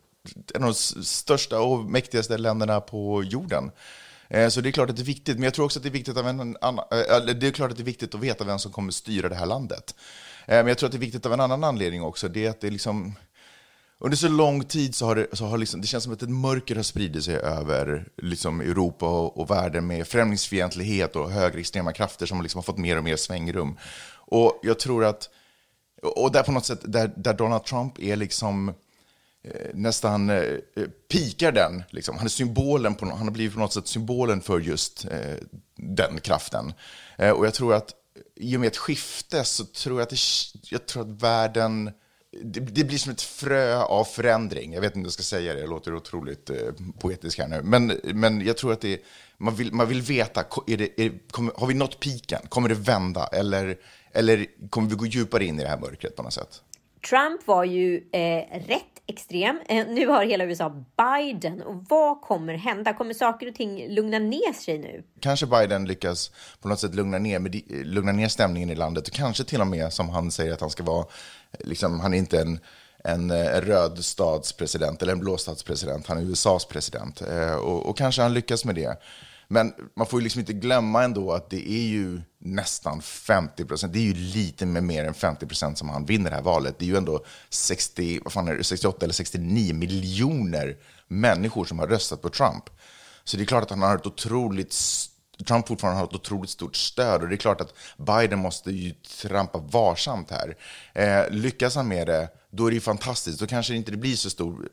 en 0.55 0.63
av 0.63 0.69
de 0.69 1.03
största 1.03 1.61
och 1.61 1.79
mäktigaste 1.85 2.37
länderna 2.37 2.81
på 2.81 3.23
jorden. 3.23 3.71
Eh, 4.29 4.49
så 4.49 4.61
det 4.61 4.69
är 4.69 4.71
klart 4.71 4.89
att 4.89 4.95
det 4.95 5.01
är 5.01 5.05
viktigt, 5.05 5.35
men 5.35 5.43
jag 5.43 5.53
tror 5.53 5.65
också 5.65 5.79
att 5.79 5.83
det 5.83 5.89
är 5.89 5.93
viktigt, 5.93 6.17
av 6.17 6.27
en 6.27 6.57
annan, 6.61 6.85
eh, 6.91 7.35
det 7.35 7.47
är 7.47 7.51
klart 7.51 7.71
att 7.71 7.77
det 7.77 7.83
är 7.83 7.85
viktigt 7.85 8.15
att 8.15 8.21
veta 8.21 8.43
vem 8.43 8.59
som 8.59 8.71
kommer 8.71 8.91
styra 8.91 9.29
det 9.29 9.35
här 9.35 9.45
landet. 9.45 9.95
Eh, 10.45 10.55
men 10.55 10.67
jag 10.67 10.77
tror 10.77 10.87
att 10.87 10.91
det 10.91 10.97
är 10.97 10.99
viktigt 10.99 11.25
av 11.25 11.33
en 11.33 11.39
annan 11.39 11.63
anledning 11.63 12.03
också, 12.03 12.27
det 12.27 12.45
är 12.45 12.49
att 12.49 12.61
det 12.61 12.67
är 12.67 12.71
liksom 12.71 13.15
under 13.99 14.17
så 14.17 14.27
lång 14.27 14.63
tid 14.63 14.95
så 14.95 15.05
har 15.05 15.15
det, 15.15 15.27
så 15.33 15.45
har 15.45 15.57
liksom, 15.57 15.81
det 15.81 15.87
känns 15.87 16.03
som 16.03 16.13
att 16.13 16.21
ett 16.21 16.29
mörker 16.29 16.75
har 16.75 16.83
spridit 16.83 17.23
sig 17.23 17.35
över 17.35 18.07
liksom 18.17 18.61
Europa 18.61 19.05
och, 19.05 19.37
och 19.37 19.49
världen 19.49 19.87
med 19.87 20.07
främlingsfientlighet 20.07 21.15
och 21.15 21.31
högerextrema 21.31 21.93
krafter 21.93 22.25
som 22.25 22.41
liksom 22.41 22.57
har 22.57 22.63
fått 22.63 22.77
mer 22.77 22.97
och 22.97 23.03
mer 23.03 23.15
svängrum. 23.15 23.77
Och 24.13 24.59
jag 24.63 24.79
tror 24.79 25.05
att, 25.05 25.29
och 26.01 26.31
där 26.31 26.43
på 26.43 26.51
något 26.51 26.65
sätt, 26.65 26.79
där, 26.83 27.13
där 27.15 27.33
Donald 27.33 27.63
Trump 27.63 27.99
är 27.99 28.15
liksom 28.15 28.69
eh, 29.43 29.67
nästan 29.73 30.29
eh, 30.29 30.43
pikar 31.11 31.51
den, 31.51 31.83
liksom. 31.89 32.17
han 32.17 32.25
är 32.25 32.29
symbolen, 32.29 32.95
på, 32.95 33.05
han 33.05 33.27
har 33.27 33.31
blivit 33.31 33.53
på 33.53 33.59
något 33.59 33.73
sätt 33.73 33.87
symbolen 33.87 34.41
för 34.41 34.59
just 34.59 35.05
eh, 35.05 35.35
den 35.75 36.19
kraften. 36.19 36.73
Eh, 37.17 37.31
och 37.31 37.45
jag 37.45 37.53
tror 37.53 37.73
att 37.73 37.93
i 38.35 38.55
och 38.55 38.59
med 38.59 38.67
ett 38.67 38.77
skifte 38.77 39.43
så 39.43 39.65
tror 39.65 39.99
jag 39.99 40.03
att, 40.03 40.09
det, 40.09 40.19
jag 40.71 40.85
tror 40.85 41.01
att 41.01 41.21
världen 41.21 41.91
det, 42.31 42.59
det, 42.59 42.83
blir 42.83 42.97
som 42.97 43.11
ett 43.11 43.21
frö 43.21 43.83
av 43.83 44.03
förändring. 44.03 44.73
Jag 44.73 44.81
vet 44.81 44.89
inte 44.89 44.99
hur 44.99 45.05
jag 45.05 45.13
ska 45.13 45.23
säga 45.23 45.53
det, 45.53 45.59
jag 45.59 45.69
låter 45.69 45.95
otroligt 45.95 46.49
eh, 46.49 46.57
poetisk 46.99 47.39
här 47.39 47.47
nu. 47.47 47.61
Men, 47.63 47.99
men 48.03 48.45
jag 48.45 48.57
tror 48.57 48.73
att 48.73 48.81
det, 48.81 49.01
man, 49.37 49.55
vill, 49.55 49.73
man 49.73 49.87
vill 49.87 50.01
veta, 50.01 50.45
är 50.67 50.77
det, 50.77 51.01
är, 51.01 51.11
kommer, 51.31 51.53
har 51.55 51.67
vi 51.67 51.73
nått 51.73 51.99
piken? 51.99 52.41
Kommer 52.49 52.69
det 52.69 52.75
vända? 52.75 53.27
Eller, 53.27 53.77
eller 54.11 54.45
kommer 54.69 54.89
vi 54.89 54.95
gå 54.95 55.05
djupare 55.05 55.45
in 55.45 55.59
i 55.59 55.63
det 55.63 55.69
här 55.69 55.79
mörkret 55.79 56.15
på 56.15 56.23
något 56.23 56.33
sätt? 56.33 56.61
Trump 57.09 57.47
var 57.47 57.63
ju 57.63 58.03
eh, 58.11 58.59
rätt 58.67 58.99
extrem. 59.09 59.61
Eh, 59.69 59.87
nu 59.87 60.07
har 60.07 60.25
hela 60.25 60.45
USA 60.45 60.85
Biden. 60.97 61.61
Och 61.61 61.85
vad 61.89 62.21
kommer 62.21 62.53
hända? 62.53 62.93
Kommer 62.93 63.13
saker 63.13 63.47
och 63.47 63.55
ting 63.55 63.87
lugna 63.87 64.19
ner 64.19 64.53
sig 64.53 64.77
nu? 64.77 65.03
Kanske 65.19 65.45
Biden 65.45 65.85
lyckas 65.85 66.31
på 66.61 66.67
något 66.67 66.79
sätt 66.79 66.95
lugna 66.95 67.17
ner, 67.17 67.83
lugna 67.83 68.11
ner 68.11 68.27
stämningen 68.27 68.69
i 68.69 68.75
landet 68.75 69.07
och 69.07 69.13
kanske 69.13 69.43
till 69.43 69.61
och 69.61 69.67
med, 69.67 69.93
som 69.93 70.09
han 70.09 70.31
säger 70.31 70.53
att 70.53 70.61
han 70.61 70.69
ska 70.69 70.83
vara, 70.83 71.05
liksom, 71.59 71.99
han 71.99 72.13
är 72.13 72.17
inte 72.17 72.41
en, 72.41 72.59
en, 73.03 73.31
eh, 73.31 73.61
röd 73.61 74.05
stadspresident 74.05 75.01
eller 75.01 75.13
en 75.13 75.19
blå 75.19 75.37
stadspresident, 75.37 76.07
han 76.07 76.17
är 76.17 76.21
USAs 76.21 76.65
president. 76.65 77.21
Eh, 77.21 77.53
och, 77.53 77.85
och 77.85 77.97
kanske 77.97 78.21
han 78.21 78.33
lyckas 78.33 78.65
med 78.65 78.75
det. 78.75 78.97
Men 79.51 79.73
man 79.95 80.07
får 80.07 80.19
ju 80.19 80.23
liksom 80.23 80.39
inte 80.39 80.53
glömma 80.53 81.03
ändå 81.03 81.31
att 81.31 81.49
det 81.49 81.69
är 81.69 81.87
ju 81.87 82.21
nästan 82.37 83.01
50 83.01 83.65
procent, 83.65 83.93
det 83.93 83.99
är 83.99 84.03
ju 84.03 84.13
lite 84.13 84.65
med 84.65 84.83
mer 84.83 85.05
än 85.05 85.13
50 85.13 85.45
procent 85.45 85.77
som 85.77 85.89
han 85.89 86.05
vinner 86.05 86.29
det 86.29 86.35
här 86.35 86.43
valet. 86.43 86.79
Det 86.79 86.85
är 86.85 86.89
ju 86.89 86.97
ändå 86.97 87.25
60, 87.49 88.19
vad 88.23 88.33
fan 88.33 88.47
är 88.47 88.55
det, 88.55 88.63
68 88.63 89.05
eller 89.05 89.13
69 89.13 89.73
miljoner 89.73 90.77
människor 91.07 91.65
som 91.65 91.79
har 91.79 91.87
röstat 91.87 92.21
på 92.21 92.29
Trump. 92.29 92.63
Så 93.23 93.37
det 93.37 93.43
är 93.43 93.45
klart 93.45 93.63
att 93.63 93.69
han 93.69 93.81
har 93.81 93.95
ett 93.95 94.05
otroligt 94.05 94.73
Trump 95.47 95.67
fortfarande 95.67 95.99
har 95.99 96.07
ett 96.07 96.13
otroligt 96.13 96.49
stort 96.49 96.75
stöd 96.75 97.21
och 97.21 97.29
det 97.29 97.35
är 97.35 97.37
klart 97.37 97.61
att 97.61 97.73
Biden 97.97 98.39
måste 98.39 98.71
ju 98.71 98.93
trampa 99.21 99.57
varsamt 99.57 100.31
här. 100.31 100.57
Eh, 100.93 101.29
lyckas 101.31 101.75
han 101.75 101.87
med 101.87 102.07
det, 102.07 102.29
då 102.51 102.65
är 102.65 102.69
det 102.69 102.75
ju 102.75 102.81
fantastiskt. 102.81 103.39
Då 103.39 103.47
kanske 103.47 103.73
det 103.73 103.77
inte 103.77 103.91
blir 103.91 104.15
så 104.15 104.29
stor 104.29 104.69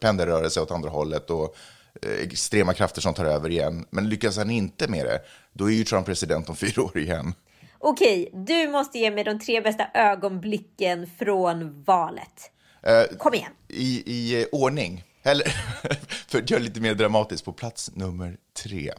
pendelrörelse 0.00 0.60
åt 0.60 0.70
andra 0.70 0.90
hållet 0.90 1.30
och 1.30 1.56
Eh, 2.02 2.22
extrema 2.22 2.74
krafter 2.74 3.00
som 3.00 3.14
tar 3.14 3.24
över 3.24 3.50
igen. 3.50 3.86
Men 3.90 4.08
lyckas 4.08 4.36
han 4.36 4.50
inte 4.50 4.88
med 4.88 5.06
det, 5.06 5.20
då 5.52 5.70
är 5.70 5.74
ju 5.74 5.84
Trump 5.84 6.06
president 6.06 6.48
om 6.48 6.56
fyra 6.66 6.82
år 6.82 6.98
igen. 6.98 7.34
Okej, 7.78 8.30
du 8.32 8.68
måste 8.68 8.98
ge 8.98 9.10
mig 9.10 9.24
de 9.24 9.38
tre 9.38 9.60
bästa 9.60 9.86
ögonblicken 9.94 11.10
från 11.18 11.82
valet. 11.82 12.50
Uh, 12.88 13.16
Kom 13.16 13.34
igen. 13.34 13.52
I, 13.68 14.02
i 14.06 14.42
uh, 14.42 14.46
ordning, 14.52 15.04
eller 15.22 15.44
för 16.28 16.38
att 16.38 16.50
göra 16.50 16.60
lite 16.60 16.80
mer 16.80 16.94
dramatiskt, 16.94 17.44
på 17.44 17.52
plats 17.52 17.90
nummer 17.94 18.36
tre, 18.62 18.92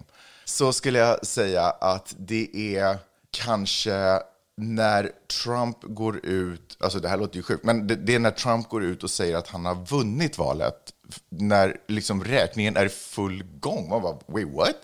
så 0.50 0.74
skulle 0.74 1.00
jag 1.00 1.26
säga 1.26 1.64
att 1.64 2.16
det 2.18 2.76
är 2.78 2.98
kanske 3.32 4.22
när 4.58 5.12
Trump 5.44 5.78
går 5.84 6.26
ut, 6.26 6.78
alltså 6.80 7.00
det 7.00 7.10
här 7.10 7.18
låter 7.18 7.36
ju 7.36 7.44
sjukt, 7.44 7.64
men 7.64 7.88
det, 7.88 7.96
det, 7.96 8.16
är 8.16 8.20
när 8.20 8.32
Trump 8.32 8.70
går 8.70 8.84
ut 8.84 9.04
och 9.04 9.10
säger 9.10 9.36
att 9.36 9.48
han 9.48 9.66
har 9.66 9.86
vunnit 9.86 10.38
valet 10.38 10.94
när 11.30 11.78
liksom 11.88 12.24
räkningen 12.24 12.78
är 12.78 12.88
full 12.88 13.44
gång. 13.44 13.90
Man 13.90 14.02
bara, 14.02 14.18
wait 14.28 14.48
what? 14.54 14.76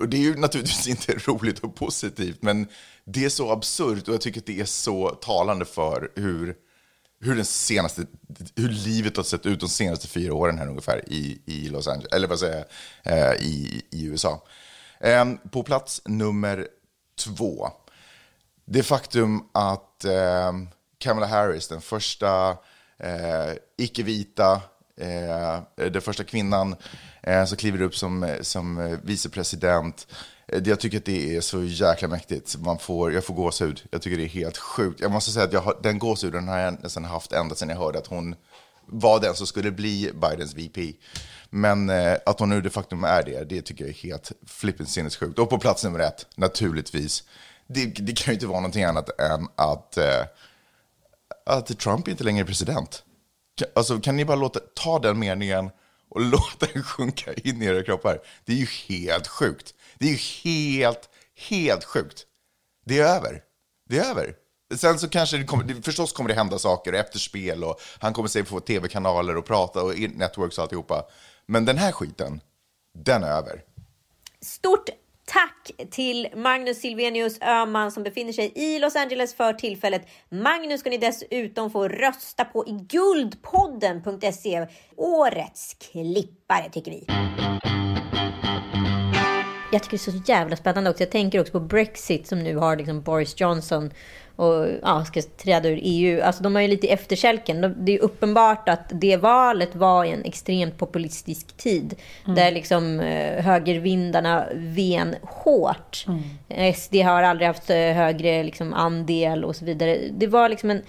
Och 0.00 0.08
det 0.08 0.16
är 0.16 0.20
ju 0.20 0.36
naturligtvis 0.36 0.88
inte 1.06 1.12
roligt 1.12 1.58
och 1.58 1.74
positivt, 1.74 2.42
men 2.42 2.66
det 3.04 3.24
är 3.24 3.28
så 3.28 3.50
absurt 3.50 4.08
och 4.08 4.14
jag 4.14 4.20
tycker 4.20 4.40
att 4.40 4.46
det 4.46 4.60
är 4.60 4.64
så 4.64 5.08
talande 5.10 5.64
för 5.64 6.12
hur, 6.14 6.54
hur, 7.20 7.36
den 7.36 7.44
senaste, 7.44 8.06
hur 8.56 8.68
livet 8.68 9.16
har 9.16 9.24
sett 9.24 9.46
ut 9.46 9.60
de 9.60 9.68
senaste 9.68 10.08
fyra 10.08 10.34
åren 10.34 10.58
här 10.58 10.68
ungefär 10.68 11.02
i, 11.06 11.40
i 11.46 11.68
Los 11.68 11.88
Angeles, 11.88 12.12
eller 12.12 12.28
vad 12.28 12.38
säger 12.38 12.64
jag, 13.02 13.30
eh, 13.30 13.34
i, 13.34 13.82
i 13.90 14.04
USA. 14.04 14.42
Eh, 15.04 15.24
på 15.50 15.62
plats 15.62 16.02
nummer 16.04 16.68
två, 17.18 17.68
det 18.64 18.82
faktum 18.82 19.48
att 19.54 20.04
eh, 20.04 20.52
Kamala 20.98 21.26
Harris, 21.26 21.68
den 21.68 21.80
första 21.80 22.50
eh, 22.98 23.52
icke-vita 23.78 24.60
eh, 25.00 25.62
den 25.90 26.02
första 26.02 26.24
kvinnan 26.24 26.76
eh, 27.22 27.44
som 27.44 27.56
kliver 27.56 27.82
upp 27.82 27.96
som, 27.96 28.36
som 28.40 28.78
eh, 28.78 28.98
vicepresident. 29.02 30.06
Eh, 30.48 30.62
jag 30.64 30.80
tycker 30.80 30.98
att 30.98 31.04
det 31.04 31.36
är 31.36 31.40
så 31.40 31.64
jäkla 31.64 32.08
mäktigt. 32.08 32.56
Man 32.58 32.78
får, 32.78 33.12
jag 33.12 33.24
får 33.24 33.34
gåshud. 33.34 33.82
Jag 33.90 34.02
tycker 34.02 34.16
det 34.16 34.24
är 34.24 34.28
helt 34.28 34.58
sjukt. 34.58 35.00
Jag 35.00 35.10
måste 35.10 35.30
säga 35.30 35.44
att 35.44 35.52
jag 35.52 35.60
har, 35.60 35.78
den 35.82 35.98
gåshuden 35.98 36.48
har 36.48 36.58
jag 36.58 36.82
nästan 36.82 37.04
haft 37.04 37.32
ända 37.32 37.54
sedan 37.54 37.68
jag 37.68 37.76
hörde 37.76 37.98
att 37.98 38.06
hon 38.06 38.34
var 38.86 39.20
den 39.20 39.34
som 39.34 39.46
skulle 39.46 39.70
bli 39.70 40.10
Bidens 40.14 40.54
VP. 40.54 40.92
Men 41.50 41.90
eh, 41.90 42.16
att 42.26 42.40
hon 42.40 42.48
nu 42.48 42.60
de 42.60 42.70
facto 42.70 43.04
är 43.04 43.22
det, 43.22 43.44
det 43.44 43.62
tycker 43.62 43.84
jag 43.84 43.90
är 43.90 43.94
helt 43.94 44.32
flippin' 44.46 44.84
sinnessjukt. 44.84 45.38
Och 45.38 45.50
på 45.50 45.58
plats 45.58 45.84
nummer 45.84 45.98
ett, 45.98 46.26
naturligtvis. 46.36 47.24
Det, 47.66 47.86
det 47.86 48.12
kan 48.12 48.32
ju 48.32 48.34
inte 48.34 48.46
vara 48.46 48.60
någonting 48.60 48.84
annat 48.84 49.20
än 49.20 49.48
att, 49.56 49.96
eh, 49.96 50.24
att 51.46 51.78
Trump 51.78 52.08
inte 52.08 52.24
längre 52.24 52.42
är 52.42 52.46
president. 52.46 53.02
Alltså, 53.74 54.00
kan 54.00 54.16
ni 54.16 54.24
bara 54.24 54.36
låta, 54.36 54.60
ta 54.74 54.98
den 54.98 55.18
meningen 55.18 55.70
och 56.08 56.20
låta 56.30 56.66
den 56.72 56.82
sjunka 56.82 57.32
in 57.32 57.62
i 57.62 57.66
era 57.66 57.82
kroppar? 57.82 58.18
Det 58.44 58.52
är 58.52 58.56
ju 58.56 58.66
helt 58.88 59.26
sjukt. 59.26 59.74
Det 59.98 60.06
är 60.06 60.10
ju 60.10 60.16
helt, 60.16 61.08
helt 61.48 61.84
sjukt. 61.84 62.26
Det 62.84 62.98
är 62.98 63.16
över. 63.16 63.42
Det 63.88 63.98
är 63.98 64.10
över. 64.10 64.34
Sen 64.78 64.98
så 64.98 65.08
kanske 65.08 65.36
det 65.36 65.44
kommer, 65.44 65.82
förstås 65.82 66.12
kommer 66.12 66.28
det 66.28 66.34
hända 66.34 66.58
saker 66.58 66.92
efter 66.92 67.18
spel 67.18 67.64
och 67.64 67.80
han 67.98 68.12
kommer 68.12 68.28
säkert 68.28 68.48
få 68.48 68.60
tv-kanaler 68.60 69.36
och 69.36 69.44
prata 69.44 69.82
och 69.82 69.98
networks 69.98 70.58
och 70.58 70.62
alltihopa. 70.62 71.04
Men 71.46 71.64
den 71.64 71.78
här 71.78 71.92
skiten, 71.92 72.40
den 72.98 73.22
är 73.22 73.28
över. 73.28 73.62
Stort 74.40 74.88
Tack 75.26 75.90
till 75.90 76.28
Magnus 76.36 76.80
Silvenius 76.80 77.38
Öhman 77.42 77.92
som 77.92 78.02
befinner 78.02 78.32
sig 78.32 78.52
i 78.54 78.78
Los 78.78 78.96
Angeles 78.96 79.34
för 79.34 79.52
tillfället. 79.52 80.08
Magnus 80.28 80.80
ska 80.80 80.90
ni 80.90 80.98
dessutom 80.98 81.70
få 81.70 81.88
rösta 81.88 82.44
på 82.44 82.66
i 82.66 82.70
guldpodden.se. 82.70 84.66
Årets 84.96 85.74
klippare 85.74 86.70
tycker 86.72 86.90
vi. 86.90 87.06
Jag 89.72 89.82
tycker 89.82 89.96
det 89.96 90.08
är 90.08 90.12
så 90.12 90.22
jävla 90.26 90.56
spännande 90.56 90.90
också. 90.90 91.02
Jag 91.02 91.10
tänker 91.10 91.40
också 91.40 91.52
på 91.52 91.60
Brexit 91.60 92.26
som 92.26 92.38
nu 92.38 92.56
har 92.56 92.76
liksom 92.76 93.02
Boris 93.02 93.40
Johnson 93.40 93.90
och 94.36 94.66
ja, 94.82 95.04
ska 95.04 95.22
träda 95.22 95.68
ur 95.68 95.78
EU. 95.82 96.22
Alltså 96.22 96.42
de 96.42 96.54
har 96.54 96.62
ju 96.62 96.68
lite 96.68 96.88
efterkälken. 96.88 97.74
Det 97.78 97.94
är 97.94 97.98
uppenbart 97.98 98.68
att 98.68 98.84
det 98.88 99.16
valet 99.16 99.74
var 99.74 100.04
i 100.04 100.10
en 100.10 100.24
extremt 100.24 100.78
populistisk 100.78 101.56
tid. 101.56 101.94
Mm. 102.24 102.36
Där 102.36 102.52
liksom 102.52 103.00
eh, 103.00 103.44
högervindarna 103.44 104.46
ven 104.54 105.14
hårt. 105.22 106.06
Mm. 106.48 106.74
SD 106.74 106.94
har 106.94 107.22
aldrig 107.22 107.48
haft 107.48 107.70
eh, 107.70 107.76
högre 107.76 108.42
liksom, 108.42 108.74
andel 108.74 109.44
och 109.44 109.56
så 109.56 109.64
vidare. 109.64 109.98
Det 110.12 110.26
var 110.26 110.48
liksom 110.48 110.70
en 110.70 110.82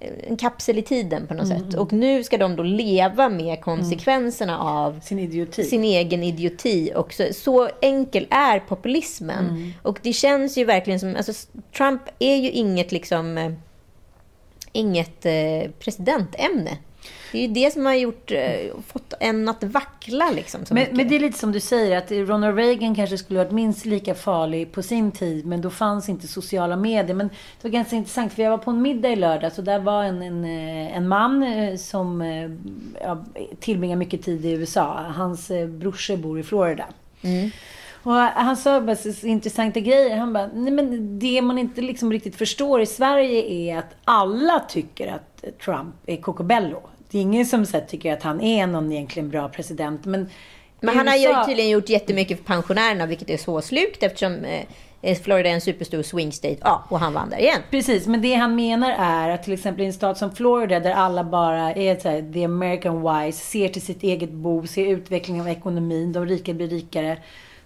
en 0.00 0.36
kapsel 0.36 0.78
i 0.78 0.82
tiden 0.82 1.26
på 1.26 1.34
något 1.34 1.50
mm. 1.50 1.58
sätt. 1.58 1.74
Och 1.74 1.92
nu 1.92 2.24
ska 2.24 2.38
de 2.38 2.56
då 2.56 2.62
leva 2.62 3.28
med 3.28 3.60
konsekvenserna 3.60 4.54
mm. 4.54 4.66
av 4.66 5.00
sin, 5.00 5.18
idioti. 5.18 5.64
sin 5.64 5.84
egen 5.84 6.22
idioti. 6.22 6.92
Och 6.96 7.12
så, 7.12 7.24
så 7.32 7.68
enkel 7.80 8.26
är 8.30 8.60
populismen. 8.60 9.48
Mm. 9.48 9.72
Och 9.82 9.98
det 10.02 10.12
känns 10.12 10.58
ju 10.58 10.64
verkligen 10.64 11.00
som... 11.00 11.16
Alltså, 11.16 11.32
Trump 11.76 12.02
är 12.18 12.36
ju 12.36 12.50
inget 12.50 12.92
liksom... 12.92 13.38
Eh, 13.38 13.52
inget 14.72 15.26
eh, 15.26 15.70
presidentämne. 15.78 16.78
Det 17.32 17.38
är 17.38 17.42
ju 17.42 17.54
det 17.54 17.72
som 17.72 17.86
har 17.86 17.94
gjort, 17.94 18.30
eh, 18.30 18.80
fått 18.86 19.14
en 19.20 19.48
att 19.48 19.64
vackla 19.64 20.30
liksom. 20.30 20.60
Men, 20.70 20.86
men 20.92 21.08
det 21.08 21.16
är 21.16 21.20
lite 21.20 21.38
som 21.38 21.52
du 21.52 21.60
säger, 21.60 21.98
att 21.98 22.10
Ronald 22.10 22.56
Reagan 22.56 22.94
kanske 22.94 23.18
skulle 23.18 23.38
ha 23.38 23.44
varit 23.44 23.52
minst 23.52 23.86
lika 23.86 24.14
farlig 24.14 24.72
på 24.72 24.82
sin 24.82 25.12
tid, 25.12 25.46
men 25.46 25.60
då 25.60 25.70
fanns 25.70 26.08
inte 26.08 26.28
sociala 26.28 26.76
medier. 26.76 27.14
Men 27.14 27.28
det 27.28 27.68
var 27.68 27.70
ganska 27.70 27.96
intressant, 27.96 28.32
för 28.32 28.42
jag 28.42 28.50
var 28.50 28.58
på 28.58 28.70
en 28.70 28.82
middag 28.82 29.10
i 29.10 29.16
lördags 29.16 29.58
och 29.58 29.64
där 29.64 29.78
var 29.78 30.04
en, 30.04 30.22
en, 30.22 30.44
eh, 30.44 30.96
en 30.96 31.08
man 31.08 31.42
eh, 31.42 31.76
som 31.76 32.22
ja, 33.02 33.24
tillbringar 33.60 33.96
mycket 33.96 34.22
tid 34.22 34.44
i 34.44 34.50
USA. 34.50 35.06
Hans 35.16 35.50
brorsor 35.68 36.16
bor 36.16 36.40
i 36.40 36.42
Florida. 36.42 36.84
Och 38.02 38.12
han 38.14 38.56
sa 38.56 38.80
bara 38.80 38.96
så 38.96 39.26
intressanta 39.26 39.80
grejer. 39.80 40.16
Han 40.16 40.32
bara, 40.32 40.50
nej 40.54 40.72
men 40.72 41.18
det 41.18 41.42
man 41.42 41.58
inte 41.58 41.80
liksom 41.80 42.12
riktigt 42.12 42.36
förstår 42.36 42.80
i 42.80 42.86
Sverige 42.86 43.42
är 43.42 43.78
att 43.78 43.94
alla 44.04 44.60
tycker 44.60 45.12
att 45.12 45.29
Trump 45.64 45.94
är 46.06 46.16
Cocobello. 46.16 46.82
Det 47.10 47.18
är 47.18 47.22
ingen 47.22 47.46
som 47.46 47.66
så 47.66 47.80
tycker 47.80 48.12
att 48.12 48.22
han 48.22 48.40
är 48.40 48.66
någon 48.66 48.92
egentligen 48.92 49.30
bra 49.30 49.48
president. 49.48 50.04
Men, 50.04 50.28
Men 50.80 50.96
han 50.96 51.08
har 51.08 51.16
ju 51.16 51.28
USA- 51.28 51.44
tydligen 51.44 51.70
gjort 51.70 51.88
jättemycket 51.88 52.38
för 52.38 52.44
pensionärerna, 52.44 53.06
vilket 53.06 53.30
är 53.30 53.36
så 53.36 53.60
slukt 53.60 54.02
eftersom 54.02 54.44
eh, 55.02 55.18
Florida 55.22 55.48
är 55.48 55.54
en 55.54 55.60
superstor 55.60 56.02
swing 56.02 56.32
state. 56.32 56.56
Ja, 56.60 56.84
och 56.88 57.00
han 57.00 57.12
vann 57.12 57.30
där 57.30 57.38
igen. 57.38 57.60
Precis, 57.70 58.06
men 58.06 58.22
det 58.22 58.34
han 58.34 58.54
menar 58.54 58.94
är 58.98 59.28
att 59.28 59.42
till 59.42 59.52
exempel 59.52 59.82
i 59.82 59.86
en 59.86 59.92
stat 59.92 60.18
som 60.18 60.34
Florida 60.34 60.80
där 60.80 60.92
alla 60.92 61.24
bara 61.24 61.72
är 61.72 61.96
så 62.00 62.08
här, 62.08 62.32
the 62.32 62.44
American 62.44 63.02
wise, 63.02 63.38
ser 63.38 63.68
till 63.68 63.82
sitt 63.82 64.02
eget 64.02 64.30
bo, 64.30 64.66
ser 64.66 64.86
utvecklingen 64.86 65.42
av 65.42 65.48
ekonomin, 65.48 66.12
de 66.12 66.26
rika 66.26 66.52
blir 66.52 66.68
rikare. 66.68 67.18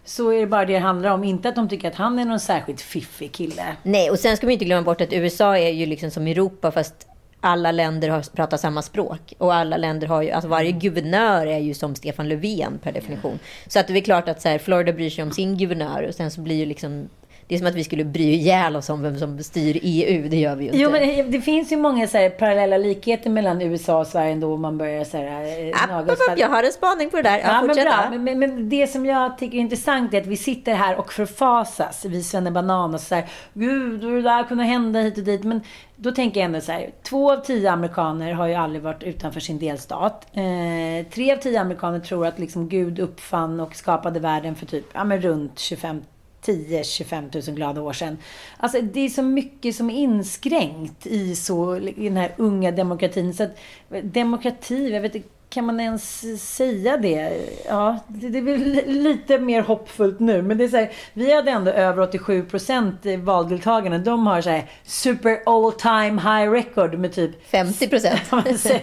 Så 0.04 0.30
är 0.32 0.40
det 0.40 0.46
bara 0.46 0.64
det 0.64 0.72
det 0.72 0.78
handlar 0.78 1.10
om. 1.10 1.24
Inte 1.24 1.48
att 1.48 1.54
de 1.54 1.68
tycker 1.68 1.88
att 1.88 1.94
han 1.94 2.18
är 2.18 2.24
någon 2.24 2.40
särskilt 2.40 2.80
fiffig 2.80 3.32
kille. 3.32 3.76
Nej, 3.82 4.10
och 4.10 4.18
sen 4.18 4.36
ska 4.36 4.46
vi 4.46 4.52
inte 4.52 4.64
glömma 4.64 4.82
bort 4.82 5.00
att 5.00 5.12
USA 5.12 5.58
är 5.58 5.70
ju 5.70 5.86
liksom 5.86 6.10
som 6.10 6.26
Europa, 6.26 6.70
fast 6.70 7.06
alla 7.44 7.72
länder 7.72 8.08
har, 8.08 8.36
pratar 8.36 8.56
samma 8.56 8.82
språk. 8.82 9.34
Och 9.38 9.54
alla 9.54 9.76
länder 9.76 10.06
har 10.06 10.22
ju, 10.22 10.30
alltså 10.30 10.48
varje 10.48 10.72
guvernör 10.72 11.46
är 11.46 11.58
ju 11.58 11.74
som 11.74 11.94
Stefan 11.94 12.28
Löfven 12.28 12.78
per 12.82 12.92
definition. 12.92 13.38
Så 13.66 13.78
att 13.78 13.86
det 13.86 13.98
är 13.98 14.00
klart 14.00 14.28
att 14.28 14.42
så 14.42 14.48
här, 14.48 14.58
Florida 14.58 14.92
bryr 14.92 15.10
sig 15.10 15.24
om 15.24 15.30
sin 15.30 15.56
guvernör 15.56 16.02
och 16.02 16.14
sen 16.14 16.30
så 16.30 16.40
blir 16.40 16.56
ju 16.56 16.66
liksom 16.66 17.08
det 17.48 17.54
är 17.54 17.58
som 17.58 17.66
att 17.66 17.74
vi 17.74 17.84
skulle 17.84 18.04
bry 18.04 18.32
ihjäl 18.32 18.76
oss 18.76 18.90
om 18.90 19.02
vem 19.02 19.18
som 19.18 19.42
styr 19.42 19.78
EU. 19.82 20.28
Det 20.28 20.36
gör 20.36 20.56
vi 20.56 20.64
ju 20.64 20.70
inte. 20.70 20.80
Jo, 20.80 20.90
men 20.90 21.30
det 21.30 21.40
finns 21.40 21.72
ju 21.72 21.76
många 21.76 22.06
så 22.06 22.18
här, 22.18 22.30
parallella 22.30 22.78
likheter 22.78 23.30
mellan 23.30 23.62
USA 23.62 24.00
och 24.00 24.06
Sverige 24.06 24.32
ändå 24.32 24.56
man 24.56 24.78
börjar 24.78 25.04
så 25.04 25.16
här, 25.16 25.68
eh, 25.68 25.84
App, 25.84 26.10
app, 26.10 26.38
jag 26.38 26.48
har 26.48 26.62
en 26.62 26.72
spaning 26.72 27.10
på 27.10 27.16
det 27.16 27.22
där. 27.22 27.38
Ja, 27.38 27.54
Ja, 27.54 27.62
men 27.62 27.76
bra. 27.76 28.10
Men, 28.10 28.24
men, 28.24 28.38
men 28.38 28.68
det 28.68 28.86
som 28.86 29.06
jag 29.06 29.38
tycker 29.38 29.56
är 29.56 29.60
intressant 29.60 30.14
är 30.14 30.20
att 30.20 30.26
vi 30.26 30.36
sitter 30.36 30.74
här 30.74 30.96
och 30.96 31.12
förfasas, 31.12 32.04
vi 32.04 32.24
Banan 32.50 32.94
och 32.94 33.00
så 33.00 33.14
här, 33.14 33.24
gud, 33.52 34.00
det 34.00 34.22
där 34.22 34.44
kunde 34.44 34.64
hända 34.64 35.00
hit 35.00 35.18
och 35.18 35.24
dit. 35.24 35.44
Men 35.44 35.60
då 35.96 36.12
tänker 36.12 36.40
jag 36.40 36.44
ändå 36.44 36.60
så 36.60 36.72
här, 36.72 36.90
två 37.02 37.32
av 37.32 37.36
tio 37.36 37.70
amerikaner 37.70 38.32
har 38.32 38.46
ju 38.46 38.54
aldrig 38.54 38.82
varit 38.82 39.02
utanför 39.02 39.40
sin 39.40 39.58
delstat. 39.58 40.26
Eh, 40.32 41.06
tre 41.10 41.32
av 41.32 41.36
tio 41.36 41.60
amerikaner 41.60 42.00
tror 42.00 42.26
att 42.26 42.38
liksom 42.38 42.68
Gud 42.68 42.98
uppfann 42.98 43.60
och 43.60 43.74
skapade 43.74 44.20
världen 44.20 44.54
för 44.54 44.66
typ, 44.66 44.84
ja 44.92 45.04
men 45.04 45.20
runt 45.20 45.58
25 45.58 46.02
10-25 46.46 47.48
000 47.48 47.56
glada 47.56 47.82
år 47.82 47.92
sedan. 47.92 48.18
Alltså 48.56 48.80
det 48.80 49.00
är 49.00 49.08
så 49.08 49.22
mycket 49.22 49.76
som 49.76 49.90
är 49.90 49.94
inskränkt 49.94 51.06
i, 51.06 51.36
så, 51.36 51.76
i 51.76 52.08
den 52.08 52.16
här 52.16 52.34
unga 52.36 52.72
demokratin. 52.72 53.34
Så 53.34 53.42
att, 53.42 53.56
demokrati, 54.02 54.90
jag 54.90 55.00
vet 55.00 55.14
inte, 55.14 55.28
kan 55.54 55.64
man 55.66 55.80
ens 55.80 56.24
säga 56.54 56.96
det? 56.96 57.38
Ja, 57.68 57.98
det, 58.08 58.28
det 58.28 58.38
är 58.38 58.42
väl 58.42 58.60
li- 58.60 58.92
lite 58.92 59.38
mer 59.38 59.62
hoppfullt 59.62 60.20
nu. 60.20 60.42
Men 60.42 60.58
det 60.58 60.64
är 60.64 60.68
så 60.68 60.76
här, 60.76 60.90
vi 61.12 61.34
hade 61.34 61.50
ändå 61.50 61.70
över 61.70 62.02
87 62.02 62.42
procent 62.42 63.06
valdeltagarna. 63.18 63.98
De 63.98 64.26
har 64.26 64.40
så 64.40 64.50
här 64.50 64.70
super 64.84 65.38
all 65.46 65.72
time 65.72 66.20
high 66.22 66.50
record 66.52 66.98
med 66.98 67.12
typ 67.12 67.46
50 67.50 67.88
procent. 67.88 68.20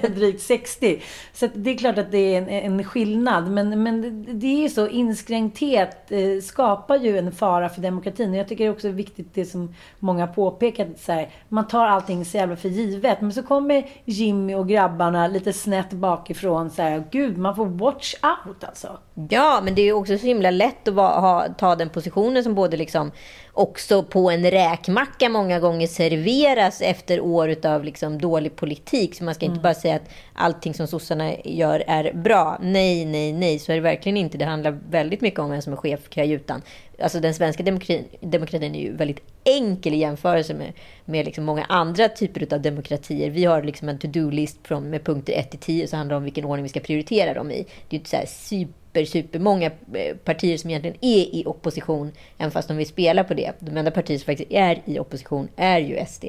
drygt 0.15 0.41
60. 0.41 1.01
Så 1.33 1.47
det 1.53 1.69
är 1.71 1.77
klart 1.77 1.97
att 1.97 2.11
det 2.11 2.35
är 2.35 2.37
en, 2.41 2.49
en 2.49 2.83
skillnad. 2.83 3.51
Men, 3.51 3.83
men 3.83 4.01
det- 4.01 4.33
det 4.33 4.47
är 4.47 4.61
ju 4.61 4.69
så, 4.69 4.87
inskränkthet 4.87 6.11
eh, 6.11 6.41
skapar 6.43 6.95
ju 6.97 7.17
en 7.17 7.31
fara 7.31 7.69
för 7.69 7.81
demokratin. 7.81 8.29
Och 8.31 8.35
jag 8.37 8.47
tycker 8.47 8.63
det 8.63 8.67
är 8.67 8.71
också 8.73 8.89
viktigt 8.89 9.33
det 9.33 9.45
som 9.45 9.75
många 9.99 10.27
påpekat. 10.27 10.87
Så 10.99 11.11
här, 11.11 11.29
man 11.49 11.67
tar 11.67 11.85
allting 11.85 12.25
så 12.25 12.37
jävla 12.37 12.55
för 12.55 12.69
givet. 12.69 13.21
Men 13.21 13.33
så 13.33 13.43
kommer 13.43 13.85
Jimmy 14.05 14.55
och 14.55 14.67
grabbarna 14.67 15.27
lite 15.27 15.53
snett 15.53 15.91
bakifrån. 15.91 16.60
Så 16.69 16.81
här, 16.81 17.03
Gud, 17.11 17.37
man 17.37 17.55
får 17.55 17.65
watch 17.65 18.15
out 18.23 18.63
alltså. 18.63 18.99
Ja, 19.29 19.61
men 19.63 19.75
det 19.75 19.81
är 19.81 19.93
också 19.93 20.17
så 20.17 20.25
himla 20.25 20.51
lätt 20.51 20.87
att 20.87 20.93
va, 20.93 21.19
ha, 21.19 21.47
ta 21.57 21.75
den 21.75 21.89
positionen 21.89 22.43
som 22.43 22.55
både 22.55 22.77
liksom 22.77 23.11
också 23.53 24.03
på 24.03 24.31
en 24.31 24.51
räkmacka 24.51 25.29
många 25.29 25.59
gånger 25.59 25.87
serveras 25.87 26.81
efter 26.81 27.19
år 27.19 27.49
utav 27.49 27.83
liksom 27.83 28.21
dålig 28.21 28.55
politik. 28.55 29.15
Så 29.15 29.23
man 29.23 29.35
ska 29.35 29.45
inte 29.45 29.59
bara 29.59 29.73
säga 29.73 29.95
att 29.95 30.09
allting 30.33 30.73
som 30.73 30.87
sossarna 30.87 31.33
gör 31.45 31.83
är 31.87 32.13
bra. 32.13 32.57
Nej, 32.61 33.05
nej, 33.05 33.33
nej, 33.33 33.59
så 33.59 33.71
är 33.71 33.75
det 33.75 33.81
verkligen 33.81 34.17
inte. 34.17 34.37
Det 34.37 34.45
handlar 34.45 34.79
väldigt 34.89 35.21
mycket 35.21 35.39
om 35.39 35.49
vem 35.49 35.61
som 35.61 35.73
är 35.73 35.77
chef 35.77 35.99
för 36.03 36.09
kajutan. 36.09 36.61
Alltså 37.01 37.19
den 37.19 37.33
svenska 37.33 37.63
demokratin, 37.63 38.05
demokratin 38.19 38.75
är 38.75 38.81
ju 38.81 38.95
väldigt 38.95 39.21
enkel 39.43 39.93
i 39.93 39.97
jämförelse 39.97 40.53
med, 40.53 40.73
med 41.05 41.25
liksom 41.25 41.43
många 41.43 41.63
andra 41.63 42.09
typer 42.09 42.53
av 42.53 42.61
demokratier. 42.61 43.29
Vi 43.29 43.45
har 43.45 43.63
liksom 43.63 43.89
en 43.89 43.99
to-do-list 43.99 44.69
med 44.69 45.03
punkter 45.03 45.33
1 45.33 45.51
till 45.51 45.59
10 45.59 45.87
så 45.87 45.97
handlar 45.97 46.13
det 46.13 46.17
om 46.17 46.23
vilken 46.23 46.45
ordning 46.45 46.63
vi 46.63 46.69
ska 46.69 46.79
prioritera 46.79 47.33
dem 47.33 47.51
i. 47.51 47.55
Det 47.55 47.63
är 47.63 47.93
ju 47.93 47.97
inte 47.97 48.09
så 48.09 48.15
här 48.15 48.25
super, 48.25 49.05
super 49.05 49.39
många 49.39 49.65
eh, 49.93 50.15
partier 50.23 50.57
som 50.57 50.69
egentligen 50.69 50.97
är 51.01 51.35
i 51.35 51.43
opposition, 51.45 52.11
även 52.37 52.51
fast 52.51 52.67
de 52.67 52.77
vill 52.77 52.87
spela 52.87 53.23
på 53.23 53.33
det. 53.33 53.51
De 53.59 53.77
enda 53.77 53.91
partier 53.91 54.17
som 54.17 54.25
faktiskt 54.25 54.51
är 54.51 54.81
i 54.85 54.99
opposition 54.99 55.47
är 55.55 55.79
ju 55.79 56.05
SD. 56.07 56.25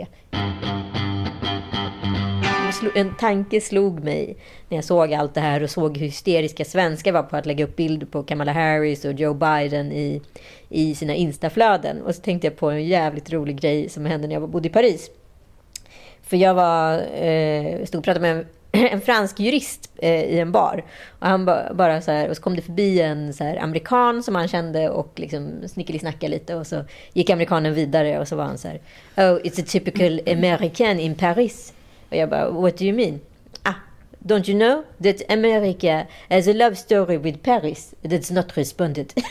En 2.94 3.14
tanke 3.16 3.60
slog 3.60 4.04
mig 4.04 4.36
när 4.68 4.78
jag 4.78 4.84
såg 4.84 5.14
allt 5.14 5.34
det 5.34 5.40
här 5.40 5.62
och 5.62 5.70
såg 5.70 5.98
hur 5.98 6.06
hysteriska 6.06 6.64
svenskar 6.64 7.12
var 7.12 7.22
på 7.22 7.36
att 7.36 7.46
lägga 7.46 7.64
upp 7.64 7.76
bilder 7.76 8.06
på 8.06 8.22
Kamala 8.22 8.52
Harris 8.52 9.04
och 9.04 9.12
Joe 9.12 9.34
Biden 9.34 9.92
i, 9.92 10.22
i 10.68 10.94
sina 10.94 11.14
instaflöden. 11.14 12.02
Och 12.02 12.14
så 12.14 12.20
tänkte 12.20 12.46
jag 12.46 12.56
på 12.56 12.70
en 12.70 12.84
jävligt 12.84 13.32
rolig 13.32 13.60
grej 13.60 13.88
som 13.88 14.06
hände 14.06 14.28
när 14.28 14.34
jag 14.34 14.48
bodde 14.48 14.68
i 14.68 14.72
Paris. 14.72 15.10
För 16.22 16.36
jag 16.36 16.54
var, 16.54 16.92
eh, 17.24 17.84
stod 17.84 17.98
och 17.98 18.04
pratade 18.04 18.20
med 18.20 18.36
en, 18.36 18.46
en 18.92 19.00
fransk 19.00 19.40
jurist 19.40 19.90
eh, 19.98 20.22
i 20.22 20.38
en 20.38 20.52
bar. 20.52 20.84
Och, 21.18 21.26
han 21.26 21.44
ba, 21.44 21.74
bara 21.74 22.00
så 22.00 22.10
här, 22.10 22.28
och 22.28 22.36
så 22.36 22.42
kom 22.42 22.56
det 22.56 22.62
förbi 22.62 23.00
en 23.00 23.34
så 23.34 23.44
här, 23.44 23.56
amerikan 23.56 24.22
som 24.22 24.34
han 24.34 24.48
kände 24.48 24.90
och 24.90 25.12
liksom 25.16 25.68
snickelisnackade 25.68 26.28
lite. 26.28 26.54
Och 26.54 26.66
så 26.66 26.84
gick 27.12 27.30
amerikanen 27.30 27.74
vidare 27.74 28.20
och 28.20 28.28
så 28.28 28.36
var 28.36 28.44
han 28.44 28.58
så 28.58 28.68
här. 28.68 28.80
Oh, 29.16 29.40
it's 29.40 29.62
a 29.62 29.64
typical 29.68 30.20
American 30.26 31.00
in 31.00 31.14
Paris. 31.14 31.72
Och 32.12 32.18
jag 32.18 32.28
bara, 32.28 32.50
what 32.50 32.76
do 32.76 32.84
you 32.84 32.96
mean? 32.96 33.20
Ah, 33.62 33.74
don't 34.18 34.50
you 34.50 34.58
know 34.58 34.84
that 35.02 35.32
America 35.32 36.06
has 36.28 36.48
a 36.48 36.52
love 36.52 36.76
story 36.76 37.16
with 37.16 37.38
Paris 37.42 37.94
that's 38.02 38.32
not 38.32 38.58
responded? 38.58 39.12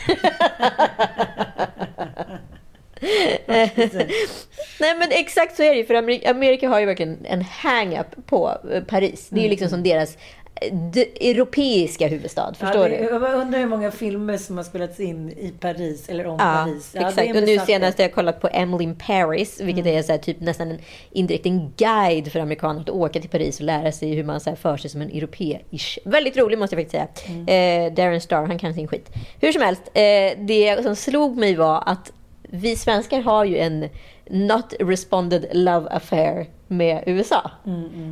Nej 4.80 4.96
men 4.98 5.08
exakt 5.10 5.56
så 5.56 5.62
är 5.62 5.70
det 5.70 5.76
ju, 5.76 5.84
för 5.84 5.94
Amerika, 6.30 6.68
har 6.68 6.80
ju 6.80 6.86
verkligen 6.86 7.26
en 7.26 7.42
hang-up 7.42 8.26
på 8.26 8.58
eh, 8.72 8.82
Paris. 8.84 9.28
Det 9.30 9.40
är 9.40 9.44
ju 9.44 9.48
liksom 9.48 9.68
som 9.68 9.82
deras 9.82 10.18
europeiska 11.20 12.08
huvudstad, 12.08 12.54
förstår 12.58 12.82
ja, 12.82 12.88
det, 12.88 12.96
du? 12.96 13.24
Jag 13.24 13.40
undrar 13.40 13.58
hur 13.58 13.66
många 13.66 13.90
filmer 13.90 14.36
som 14.36 14.56
har 14.56 14.64
spelats 14.64 15.00
in 15.00 15.30
i 15.30 15.52
Paris 15.60 16.08
eller 16.08 16.26
om 16.26 16.36
Ja, 16.40 16.64
Paris. 16.64 16.92
Ja, 16.94 17.08
exakt. 17.08 17.36
Och 17.36 17.42
nu 17.42 17.58
senast 17.58 17.98
har 17.98 18.04
jag 18.04 18.14
kollat 18.14 18.40
på 18.40 18.48
Emily 18.52 18.84
in 18.84 18.96
Paris, 18.96 19.60
vilket 19.60 19.86
är 19.86 20.02
så 20.02 20.12
här, 20.12 20.18
typ 20.18 20.40
nästan 20.40 20.70
en, 20.70 20.78
indirekt 21.10 21.46
en 21.46 21.72
guide 21.76 22.32
för 22.32 22.40
amerikaner 22.40 22.80
att 22.80 22.90
åka 22.90 23.20
till 23.20 23.30
Paris 23.30 23.58
och 23.58 23.66
lära 23.66 23.92
sig 23.92 24.14
hur 24.14 24.24
man 24.24 24.40
så 24.40 24.50
här, 24.50 24.56
för 24.56 24.76
sig 24.76 24.90
som 24.90 25.00
en 25.00 25.10
europé-ish. 25.10 25.98
Väldigt 26.04 26.36
rolig 26.36 26.58
måste 26.58 26.76
jag 26.76 26.84
faktiskt 26.84 27.24
säga. 27.26 27.86
Eh, 27.86 27.92
Darren 27.92 28.20
Star, 28.20 28.46
han 28.46 28.58
kan 28.58 28.74
sin 28.74 28.88
skit. 28.88 29.10
Hur 29.40 29.52
som 29.52 29.62
helst, 29.62 29.82
eh, 29.94 30.38
det 30.38 30.82
som 30.82 30.96
slog 30.96 31.36
mig 31.36 31.54
var 31.54 31.82
att 31.86 32.12
vi 32.42 32.76
svenskar 32.76 33.20
har 33.20 33.44
ju 33.44 33.58
en 33.58 33.88
not 34.30 34.74
responded 34.80 35.46
love 35.52 35.88
affair 35.90 36.46
med 36.68 37.02
USA. 37.06 37.50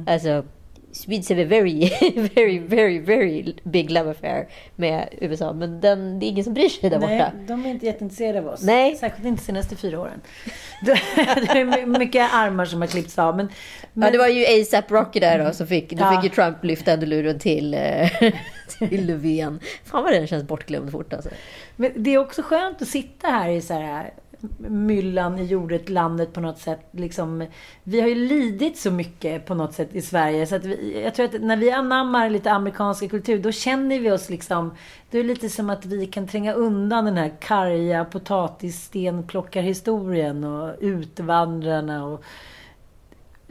Alltså, 0.06 0.44
Swedes 0.92 1.28
have 1.28 1.42
a 1.42 1.46
very, 1.48 1.90
very, 2.34 2.58
very, 2.58 2.98
very 2.98 3.54
big 3.64 3.90
love 3.90 4.10
affair 4.10 4.48
med 4.76 5.08
USA. 5.20 5.52
Men 5.52 5.80
den, 5.80 6.18
det 6.18 6.26
är 6.26 6.28
ingen 6.28 6.44
som 6.44 6.54
bryr 6.54 6.68
sig 6.68 6.90
där 6.90 6.98
Nej, 6.98 7.18
borta. 7.18 7.32
de 7.46 7.66
är 7.66 7.70
inte 7.70 7.86
jätteintresserade 7.86 8.38
av 8.38 8.46
oss. 8.46 8.62
Nej. 8.62 8.96
Särskilt 8.96 9.26
inte 9.26 9.40
de 9.42 9.46
senaste 9.46 9.76
fyra 9.76 10.00
åren. 10.00 10.20
det 10.84 10.90
är 10.92 11.86
mycket 11.86 12.34
armar 12.34 12.64
som 12.64 12.80
har 12.80 12.88
klippts 12.88 13.18
av. 13.18 13.36
Men, 13.36 13.48
men, 13.92 14.06
Ja, 14.06 14.12
det 14.12 14.18
var 14.18 14.28
ju 14.28 14.60
ASAP 14.62 14.90
Rocky 14.90 15.20
där 15.20 15.44
då, 15.44 15.52
så 15.52 15.66
fick, 15.66 15.90
då 15.90 16.04
Ja. 16.04 16.12
fick 16.12 16.30
ju 16.30 16.36
Trump 16.36 16.64
lyfta 16.64 16.96
luren 16.96 17.38
till, 17.38 17.74
eh, 17.74 18.08
till 18.78 19.06
Löfven. 19.06 19.60
Fan 19.84 20.02
vad 20.04 20.12
den 20.12 20.26
känns 20.26 20.44
bortglömd 20.44 20.90
fort 20.92 21.12
alltså. 21.12 21.30
men 21.76 21.92
det 21.96 22.14
är 22.14 22.18
också 22.18 22.42
skönt 22.42 22.82
att 22.82 22.88
sitta 22.88 23.28
här 23.28 23.50
i 23.50 23.60
så 23.60 23.74
här 23.74 24.10
myllan 24.58 25.38
i 25.38 25.44
jordet, 25.44 25.88
landet 25.88 26.32
på 26.32 26.40
något 26.40 26.58
sätt. 26.58 26.80
Liksom, 26.90 27.46
vi 27.82 28.00
har 28.00 28.08
ju 28.08 28.14
lidit 28.14 28.78
så 28.78 28.90
mycket 28.90 29.46
på 29.46 29.54
något 29.54 29.74
sätt 29.74 29.94
i 29.94 30.02
Sverige. 30.02 30.46
Så 30.46 30.56
att 30.56 30.64
vi, 30.64 31.02
jag 31.04 31.14
tror 31.14 31.26
att 31.26 31.42
när 31.42 31.56
vi 31.56 31.70
anammar 31.70 32.30
lite 32.30 32.52
amerikanska 32.52 33.08
kultur, 33.08 33.38
då 33.38 33.52
känner 33.52 34.00
vi 34.00 34.10
oss 34.10 34.30
liksom... 34.30 34.74
Det 35.10 35.18
är 35.18 35.24
lite 35.24 35.48
som 35.48 35.70
att 35.70 35.86
vi 35.86 36.06
kan 36.06 36.28
tränga 36.28 36.52
undan 36.52 37.04
den 37.04 37.16
här 37.16 37.32
karga 37.40 38.04
potatisstenplockarhistorien 38.04 40.44
och 40.44 40.76
utvandrarna 40.80 42.06
och... 42.06 42.24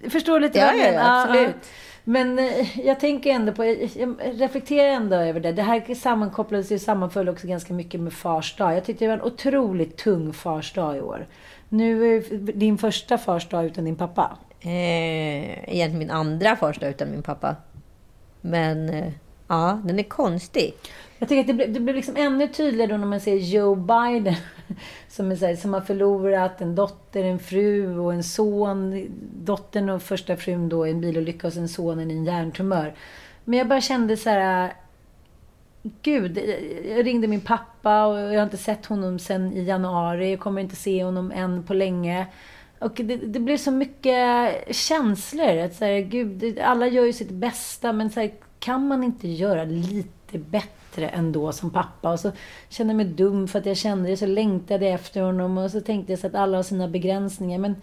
Förstår 0.10 0.40
du 0.40 0.40
lite 0.40 0.60
Ja, 0.60 0.66
vad 0.66 0.76
jag 0.76 0.88
ja, 0.88 0.92
menar? 0.92 1.06
ja, 1.06 1.24
absolut. 1.24 1.56
Men 2.10 2.40
eh, 2.40 2.80
jag 2.88 3.00
tänker 3.00 3.30
ändå 3.30 3.52
på, 3.52 3.66
jag 3.66 4.16
reflekterar 4.34 4.90
ändå 4.90 5.16
över 5.16 5.40
det. 5.40 5.52
Det 5.52 5.62
här 5.62 5.96
sammankopplades 5.96 6.72
ju 6.72 6.80
sammanföll 6.80 7.30
också 7.30 7.48
ganska 7.48 7.74
mycket 7.74 8.02
med 8.02 8.14
fars 8.14 8.56
dag. 8.56 8.76
Jag 8.76 8.86
tyckte 8.86 9.06
det 9.06 9.10
var 9.10 9.18
en 9.18 9.34
otroligt 9.34 9.98
tung 9.98 10.34
fars 10.34 10.74
dag 10.74 10.98
i 10.98 11.02
år. 11.02 11.28
Nu 11.70 12.16
är 12.16 12.38
din 12.54 12.78
första 12.78 13.18
fars 13.18 13.50
dag 13.50 13.66
utan 13.66 13.86
din 13.86 13.96
pappa. 13.96 14.38
Eh, 14.62 14.70
egentligen 15.74 15.98
min 15.98 16.12
andra 16.12 16.56
fars 16.56 16.80
dag 16.80 16.90
utan 16.90 17.12
min 17.12 17.24
pappa. 17.24 17.56
Men 18.42 18.90
eh, 18.90 19.12
ja, 19.48 19.82
den 19.84 20.00
är 20.00 20.04
konstig. 20.04 20.74
Jag 21.20 21.30
tycker 21.30 21.42
att 21.42 21.48
det 21.48 21.54
blir, 21.54 21.68
det 21.68 21.80
blir 21.80 21.94
liksom 21.94 22.16
ännu 22.18 22.48
tydligare 22.48 22.92
då 22.92 22.98
när 22.98 23.08
man 23.08 23.20
ser 23.20 23.36
Joe 23.36 23.76
Biden 23.76 24.36
som, 25.08 25.32
är 25.32 25.36
så 25.36 25.46
här, 25.46 25.56
som 25.56 25.74
har 25.74 25.82
förlorat 25.82 26.62
en 26.62 26.76
dotter, 26.76 27.24
en 27.24 27.40
fru 27.40 28.00
och 28.00 28.14
en 28.14 28.24
son. 28.24 29.08
Dottern 29.34 29.90
och 29.90 30.02
första 30.02 30.36
frun 30.36 30.70
då 30.70 30.88
i 30.88 30.92
en 30.92 31.02
bilolycka 31.02 31.48
och 31.48 31.54
sen 31.54 31.70
sonen 31.70 32.12
i 32.12 32.14
en 32.14 32.26
hjärntumör. 32.26 32.94
Men 33.46 33.60
jag 33.60 33.68
bara 33.68 33.82
kände 33.82 34.18
så 34.18 34.30
här... 34.30 34.74
Gud, 36.02 36.38
jag 36.90 37.06
ringde 37.06 37.28
min 37.28 37.42
pappa 37.42 38.06
och 38.06 38.20
jag 38.20 38.40
har 38.40 38.44
inte 38.44 38.58
sett 38.58 38.86
honom 38.86 39.20
sen 39.20 39.54
i 39.54 39.64
januari. 39.64 40.32
Jag 40.32 40.40
kommer 40.40 40.62
inte 40.62 40.76
se 40.76 41.04
honom 41.04 41.32
än 41.32 41.64
på 41.64 41.74
länge. 41.74 42.28
Och 42.80 42.92
det, 42.96 43.16
det 43.16 43.40
blev 43.40 43.58
så 43.58 43.72
mycket 43.72 44.76
känslor. 44.76 45.58
Att 45.58 45.76
så 45.76 45.86
här, 45.86 46.00
gud, 46.00 46.60
alla 46.60 46.88
gör 46.88 47.06
ju 47.06 47.14
sitt 47.14 47.32
bästa, 47.32 47.94
men 47.94 48.10
så 48.10 48.20
här, 48.20 48.32
kan 48.60 48.88
man 48.88 49.04
inte 49.04 49.28
göra 49.28 49.64
lite 49.64 50.38
bättre 50.38 50.79
ändå 50.98 51.52
som 51.52 51.70
pappa? 51.70 52.12
Och 52.12 52.20
så 52.20 52.32
kände 52.70 52.94
jag 52.94 52.98
mig 52.98 53.06
dum 53.06 53.48
för 53.48 53.60
att 53.60 53.66
jag 53.66 53.78
kände 53.78 54.10
det, 54.10 54.18
så 54.18 54.26
längtade 54.26 54.86
jag 54.86 54.94
efter 54.94 55.22
honom 55.22 55.58
och 55.58 55.72
så 55.72 55.82
tänkte 55.82 56.12
jag 56.12 56.20
så 56.20 56.28
att 56.28 56.36
alla 56.36 56.58
har 56.58 56.64
sina 56.64 56.88
begränsningar. 56.88 57.60
Men 57.60 57.76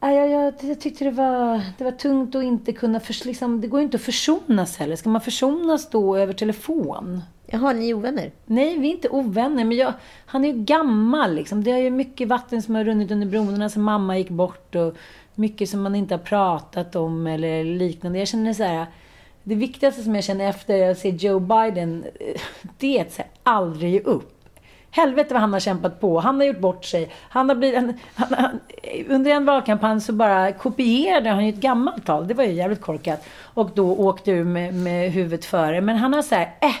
nej, 0.00 0.16
jag, 0.16 0.30
jag, 0.30 0.54
jag 0.60 0.80
tyckte 0.80 1.04
det 1.04 1.10
var, 1.10 1.60
det 1.78 1.84
var 1.84 1.90
tungt 1.92 2.34
att 2.34 2.44
inte 2.44 2.72
kunna... 2.72 3.00
För, 3.00 3.26
liksom, 3.26 3.60
det 3.60 3.68
går 3.68 3.80
ju 3.80 3.84
inte 3.84 3.96
att 3.96 4.02
försonas 4.02 4.76
heller. 4.76 4.96
Ska 4.96 5.08
man 5.08 5.20
försonas 5.20 5.90
då 5.90 6.16
över 6.16 6.32
telefon? 6.32 7.22
Jaha, 7.46 7.72
ni 7.72 7.90
är 7.90 7.94
ovänner? 7.94 8.30
Nej, 8.46 8.78
vi 8.78 8.88
är 8.88 8.92
inte 8.92 9.08
ovänner. 9.08 9.64
Men 9.64 9.76
jag, 9.76 9.92
han 10.26 10.44
är 10.44 10.48
ju 10.48 10.64
gammal 10.64 11.34
liksom. 11.34 11.64
Det 11.64 11.70
är 11.70 11.78
ju 11.78 11.90
mycket 11.90 12.28
vatten 12.28 12.62
som 12.62 12.74
har 12.74 12.84
runnit 12.84 13.10
under 13.10 13.26
broarna 13.26 13.68
sen 13.68 13.82
mamma 13.82 14.18
gick 14.18 14.30
bort. 14.30 14.74
Och 14.74 14.96
mycket 15.34 15.68
som 15.68 15.82
man 15.82 15.94
inte 15.94 16.14
har 16.14 16.18
pratat 16.18 16.96
om 16.96 17.26
eller 17.26 17.64
liknande. 17.64 18.18
Jag 18.18 18.28
känner 18.28 18.52
så 18.52 18.62
här 18.62 18.86
det 19.44 19.54
viktigaste 19.54 20.02
som 20.02 20.14
jag 20.14 20.24
känner 20.24 20.48
efter 20.48 20.90
att 20.90 20.98
se 20.98 21.08
Joe 21.08 21.38
Biden, 21.38 22.04
eh, 22.20 22.40
det 22.78 22.98
är 22.98 23.02
att 23.02 23.20
aldrig 23.42 23.92
ge 23.92 24.00
upp. 24.00 24.30
Helvete 24.90 25.34
vad 25.34 25.40
han 25.40 25.52
har 25.52 25.60
kämpat 25.60 26.00
på. 26.00 26.20
Han 26.20 26.36
har 26.36 26.44
gjort 26.44 26.58
bort 26.58 26.84
sig. 26.84 27.08
Han 27.28 27.48
har 27.48 27.56
blivit, 27.56 27.78
en, 27.78 27.98
han, 28.14 28.34
han, 28.34 28.60
under 29.08 29.30
en 29.30 29.44
valkampanj 29.44 30.00
så 30.00 30.12
bara 30.12 30.52
kopierade 30.52 31.30
han 31.30 31.44
ju 31.46 31.52
ett 31.52 31.60
gammalt 31.60 32.06
tal. 32.06 32.28
Det 32.28 32.34
var 32.34 32.44
ju 32.44 32.52
jävligt 32.52 32.80
korkat. 32.80 33.24
Och 33.40 33.70
då 33.74 33.96
åkte 33.96 34.30
ur 34.30 34.44
med, 34.44 34.74
med 34.74 35.12
huvudet 35.12 35.44
före. 35.44 35.80
Men 35.80 35.96
han 35.96 36.14
har 36.14 36.22
så 36.22 36.34
här, 36.34 36.54
äh, 36.60 36.74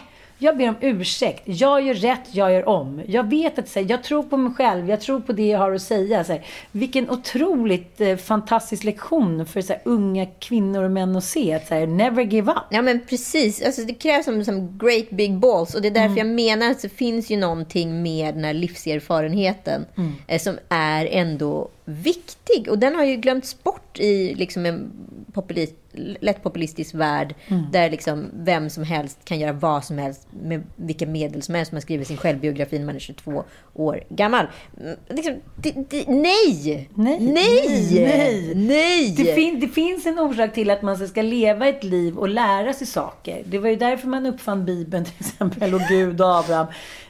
jag 0.44 0.56
ber 0.56 0.68
om 0.68 0.76
ursäkt. 0.80 1.42
Jag 1.44 1.82
gör 1.82 1.94
rätt, 1.94 2.20
jag 2.30 2.52
gör 2.52 2.68
om. 2.68 3.02
Jag 3.06 3.30
vet 3.30 3.58
att 3.58 3.74
här, 3.74 3.86
jag 3.88 4.04
tror 4.04 4.22
på 4.22 4.36
mig 4.36 4.54
själv, 4.54 4.90
jag 4.90 5.00
tror 5.00 5.20
på 5.20 5.32
det 5.32 5.46
jag 5.46 5.58
har 5.58 5.72
att 5.72 5.82
säga. 5.82 6.24
Så 6.24 6.32
här, 6.32 6.46
vilken 6.72 7.10
otroligt 7.10 8.00
eh, 8.00 8.16
fantastisk 8.16 8.84
lektion 8.84 9.46
för 9.46 9.60
så 9.60 9.72
här, 9.72 9.82
unga 9.84 10.26
kvinnor 10.26 10.82
och 10.82 10.90
män 10.90 11.16
att 11.16 11.24
se. 11.24 11.54
Att, 11.54 11.66
så 11.66 11.86
never 11.86 12.22
give 12.22 12.52
up. 12.52 12.62
Ja, 12.70 12.82
men 12.82 13.00
precis. 13.08 13.62
Alltså, 13.62 13.82
det 13.82 13.94
krävs 13.94 14.24
som, 14.24 14.44
som 14.44 14.78
great 14.78 15.10
big 15.10 15.38
balls. 15.38 15.74
Och 15.74 15.82
det 15.82 15.88
är 15.88 15.90
därför 15.90 16.20
mm. 16.20 16.28
jag 16.28 16.34
menar 16.34 16.70
att 16.70 16.82
det 16.82 16.88
finns 16.88 17.30
ju 17.30 17.36
någonting 17.36 18.02
med 18.02 18.34
den 18.34 18.44
här 18.44 18.54
livserfarenheten 18.54 19.86
mm. 19.96 20.12
eh, 20.26 20.40
som 20.40 20.58
är 20.68 21.06
ändå 21.06 21.70
viktig. 21.84 22.68
Och 22.68 22.78
den 22.78 22.94
har 22.94 23.04
ju 23.04 23.16
glömts 23.16 23.62
bort 23.62 24.00
i 24.00 24.34
liksom 24.34 24.66
en 24.66 24.92
populist, 25.32 25.74
lätt 26.20 26.42
populistisk 26.42 26.94
värld 26.94 27.34
mm. 27.46 27.62
där 27.72 27.90
liksom 27.90 28.30
vem 28.34 28.70
som 28.70 28.84
helst 28.84 29.18
kan 29.24 29.38
göra 29.38 29.52
vad 29.52 29.84
som 29.84 29.98
helst 29.98 30.28
med 30.42 30.62
vilka 30.76 31.06
medel 31.06 31.42
som 31.42 31.54
helst. 31.54 31.72
Man 31.72 31.80
skriver 31.80 32.04
sin 32.04 32.16
självbiografi 32.16 32.78
när 32.78 32.86
man 32.86 32.94
är 32.94 33.00
22 33.00 33.44
år 33.74 34.04
gammal. 34.08 34.46
Mm, 34.80 34.96
liksom, 35.08 35.34
det, 35.56 35.72
det, 35.90 36.08
nej! 36.08 36.88
Nej! 36.94 37.18
Nej! 37.20 37.90
nej. 37.90 38.54
nej. 38.54 39.14
Det, 39.16 39.34
fin 39.34 39.60
det, 39.60 39.68
finns 39.68 40.06
en 40.06 40.18
orsak 40.18 40.54
till 40.54 40.70
att 40.70 40.82
man 40.82 41.08
ska 41.08 41.22
leva 41.22 41.68
ett 41.68 41.84
liv 41.84 42.18
och 42.18 42.28
lära 42.28 42.72
sig 42.72 42.86
saker. 42.86 43.42
Det 43.46 43.58
var 43.58 43.68
ju 43.68 43.76
därför 43.76 44.08
man 44.08 44.26
uppfann 44.26 44.64
Bibeln 44.64 45.04
till 45.04 45.14
exempel 45.18 45.74
och 45.74 45.80
Gud 45.88 46.20
och 46.20 46.38
Abraham. 46.38 46.66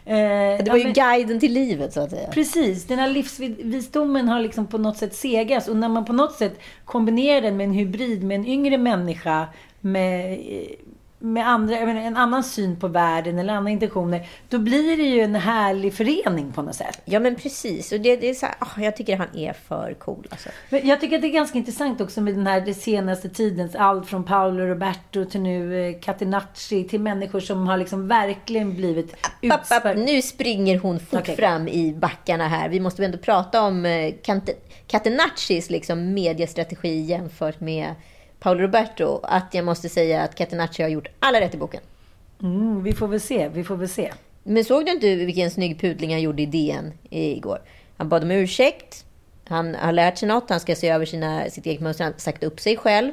Eh, 0.06 0.64
det 0.64 0.68
var 0.68 0.76
ju 0.76 0.84
men, 0.84 0.92
guiden 0.92 1.40
till 1.40 1.52
livet 1.52 1.92
så 1.92 2.00
att 2.00 2.10
säga. 2.10 2.28
Precis. 2.30 2.84
Den 2.84 2.98
här 2.98 3.08
livsvisdomen 3.08 4.28
har 4.28 4.40
liksom 4.40 4.66
på 4.66 4.78
något 4.78 4.96
sätt 4.96 5.14
segats. 5.14 5.68
Och 5.68 5.76
när 5.76 5.88
man 5.88 6.04
på 6.04 6.12
något 6.12 6.34
sätt 6.34 6.60
kombinerar 6.84 7.40
den 7.40 7.56
med 7.56 7.64
en 7.64 7.72
hybrid 7.72 8.22
med 8.22 8.34
en 8.34 8.46
yngre 8.46 8.78
människa 8.78 9.46
med 9.80 10.38
med 11.24 11.48
andra, 11.48 11.86
menar, 11.86 12.00
en 12.00 12.16
annan 12.16 12.44
syn 12.44 12.76
på 12.76 12.88
världen 12.88 13.38
eller 13.38 13.54
andra 13.54 13.70
intentioner, 13.70 14.28
då 14.48 14.58
blir 14.58 14.96
det 14.96 15.02
ju 15.02 15.20
en 15.20 15.34
härlig 15.34 15.94
förening 15.94 16.52
på 16.52 16.62
något 16.62 16.74
sätt. 16.74 17.00
Ja, 17.04 17.20
men 17.20 17.34
precis. 17.36 17.92
Och 17.92 18.00
det, 18.00 18.16
det 18.16 18.30
är 18.30 18.34
så 18.34 18.46
här, 18.46 18.54
oh, 18.60 18.84
jag 18.84 18.96
tycker 18.96 19.16
han 19.16 19.36
är 19.36 19.52
för 19.52 19.94
cool. 19.94 20.26
Alltså. 20.30 20.48
Men 20.70 20.86
jag 20.86 21.00
tycker 21.00 21.16
att 21.16 21.22
det 21.22 21.28
är 21.28 21.32
ganska 21.32 21.58
intressant 21.58 22.00
också 22.00 22.20
med 22.20 22.34
den 22.34 22.46
här 22.46 22.60
det 22.60 22.74
senaste 22.74 23.28
tidens, 23.28 23.74
allt 23.74 24.06
från 24.06 24.24
Paolo 24.24 24.64
Roberto 24.64 25.24
till 25.24 25.40
nu 25.40 25.88
eh, 25.88 26.00
Catenacci, 26.00 26.84
till 26.84 27.00
människor 27.00 27.40
som 27.40 27.66
har 27.68 27.76
liksom 27.76 28.08
verkligen 28.08 28.76
blivit 28.76 29.16
utsparkade. 29.40 30.04
Nu 30.04 30.22
springer 30.22 30.78
hon 30.78 31.00
fort 31.00 31.20
okay. 31.20 31.36
fram 31.36 31.68
i 31.68 31.92
backarna 31.92 32.48
här. 32.48 32.68
Vi 32.68 32.80
måste 32.80 33.02
väl 33.02 33.10
ändå 33.10 33.22
prata 33.22 33.62
om 33.62 33.86
eh, 33.86 34.14
Catenaccis 34.86 35.70
liksom 35.70 36.14
mediestrategi 36.14 37.00
jämfört 37.00 37.60
med 37.60 37.94
Paolo 38.44 38.60
Roberto 38.60 39.20
att 39.22 39.54
jag 39.54 39.64
måste 39.64 39.88
säga 39.88 40.22
att 40.22 40.34
Catenacci 40.34 40.82
har 40.82 40.90
gjort 40.90 41.08
alla 41.18 41.40
rätt 41.40 41.54
i 41.54 41.58
boken. 41.58 41.80
Mm, 42.42 42.82
vi 42.82 42.92
får 42.92 43.08
väl 43.08 43.20
se, 43.20 43.48
vi 43.48 43.64
får 43.64 43.76
väl 43.76 43.88
se. 43.88 44.12
Men 44.42 44.64
såg 44.64 44.84
du 44.84 44.92
inte 44.92 45.14
vilken 45.14 45.50
snygg 45.50 45.80
pudling 45.80 46.10
han 46.10 46.22
gjorde 46.22 46.42
i 46.42 46.46
DN 46.46 46.92
igår? 47.10 47.58
Han 47.96 48.08
bad 48.08 48.22
om 48.22 48.30
ursäkt. 48.30 49.04
Han 49.48 49.74
har 49.74 49.92
lärt 49.92 50.18
sig 50.18 50.28
något. 50.28 50.50
Han 50.50 50.60
ska 50.60 50.74
se 50.74 50.88
över 50.88 51.06
sina, 51.06 51.50
sitt 51.50 51.66
eget 51.66 51.80
mönster. 51.80 52.04
Han 52.04 52.12
har 52.12 52.20
sagt 52.20 52.44
upp 52.44 52.60
sig 52.60 52.76
själv 52.76 53.12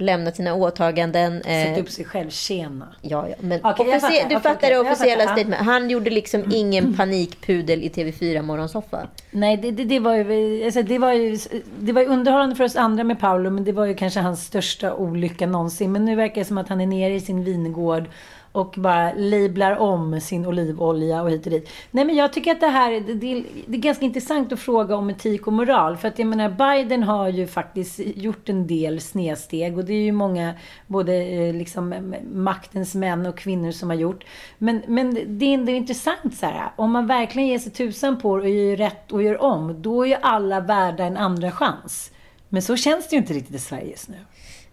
lämnat 0.00 0.36
sina 0.36 0.54
åtaganden. 0.54 1.42
Eh, 1.42 1.80
upp 1.80 1.90
sig 1.90 2.04
själv, 2.04 2.30
tjena. 2.30 2.88
Ja, 3.02 3.28
ja. 3.28 3.34
Men 3.40 3.58
okay, 3.58 4.00
fattar, 4.00 4.28
du 4.28 4.36
okay, 4.36 4.40
fattar 4.40 4.70
det 4.70 4.78
officiella 4.78 5.24
statementet. 5.24 5.66
Han 5.66 5.90
gjorde 5.90 6.10
liksom 6.10 6.44
ingen 6.52 6.96
panikpudel 6.96 7.82
i 7.82 7.88
TV4 7.88 8.42
morgonsoffa. 8.42 9.08
Nej, 9.30 9.56
det, 9.56 9.70
det, 9.70 9.84
det, 9.84 9.98
var 9.98 10.14
ju, 10.14 10.64
alltså, 10.64 10.82
det, 10.82 10.98
var 10.98 11.12
ju, 11.12 11.38
det 11.78 11.92
var 11.92 12.02
ju 12.02 12.08
underhållande 12.08 12.56
för 12.56 12.64
oss 12.64 12.76
andra 12.76 13.04
med 13.04 13.20
Paolo, 13.20 13.50
men 13.50 13.64
det 13.64 13.72
var 13.72 13.86
ju 13.86 13.94
kanske 13.94 14.20
hans 14.20 14.44
största 14.44 14.94
olycka 14.94 15.46
någonsin. 15.46 15.92
Men 15.92 16.04
nu 16.04 16.16
verkar 16.16 16.40
det 16.40 16.44
som 16.44 16.58
att 16.58 16.68
han 16.68 16.80
är 16.80 16.86
nere 16.86 17.14
i 17.14 17.20
sin 17.20 17.44
vingård 17.44 18.04
och 18.52 18.74
bara 18.76 19.12
lablar 19.12 19.76
om 19.76 20.20
sin 20.20 20.46
olivolja 20.46 21.22
och 21.22 21.30
hit 21.30 21.46
och 21.46 21.52
dit. 21.52 21.70
Nej, 21.90 22.04
men 22.04 22.16
jag 22.16 22.32
tycker 22.32 22.52
att 22.52 22.60
det 22.60 22.66
här 22.66 22.90
det, 22.90 23.14
det, 23.14 23.44
det, 23.66 23.76
är 23.76 23.80
ganska 23.80 24.04
intressant 24.04 24.52
att 24.52 24.60
fråga 24.60 24.96
om 24.96 25.10
etik 25.10 25.46
och 25.46 25.52
moral. 25.52 25.96
För 25.96 26.08
att 26.08 26.18
jag 26.18 26.28
menar, 26.28 26.48
Biden 26.48 27.02
har 27.02 27.28
ju 27.28 27.46
faktiskt 27.46 27.98
gjort 27.98 28.48
en 28.48 28.66
del 28.66 29.00
snedsteg 29.00 29.78
och 29.78 29.84
det 29.84 29.92
är 29.92 30.02
ju 30.02 30.12
många, 30.12 30.54
både 30.86 31.14
eh, 31.14 31.54
liksom 31.54 32.14
maktens 32.32 32.94
män 32.94 33.26
och 33.26 33.38
kvinnor 33.38 33.70
som 33.70 33.90
har 33.90 33.96
gjort. 33.96 34.24
Men, 34.58 34.82
men 34.86 35.38
det 35.38 35.46
är 35.46 35.54
ändå 35.54 35.72
intressant 35.72 36.36
så 36.36 36.46
här, 36.46 36.70
om 36.76 36.92
man 36.92 37.06
verkligen 37.06 37.48
ger 37.48 37.58
sig 37.58 37.72
tusan 37.72 38.20
på 38.20 38.36
det 38.36 38.42
och 38.42 38.48
gör 38.48 38.76
rätt 38.76 39.12
och 39.12 39.22
gör 39.22 39.42
om, 39.42 39.82
då 39.82 40.02
är 40.02 40.08
ju 40.08 40.16
alla 40.22 40.60
värda 40.60 41.04
en 41.04 41.16
andra 41.16 41.50
chans. 41.50 42.12
Men 42.48 42.62
så 42.62 42.76
känns 42.76 43.08
det 43.08 43.16
ju 43.16 43.20
inte 43.20 43.32
riktigt 43.32 43.54
i 43.54 43.58
Sverige 43.58 43.90
just 43.90 44.08
nu. 44.08 44.16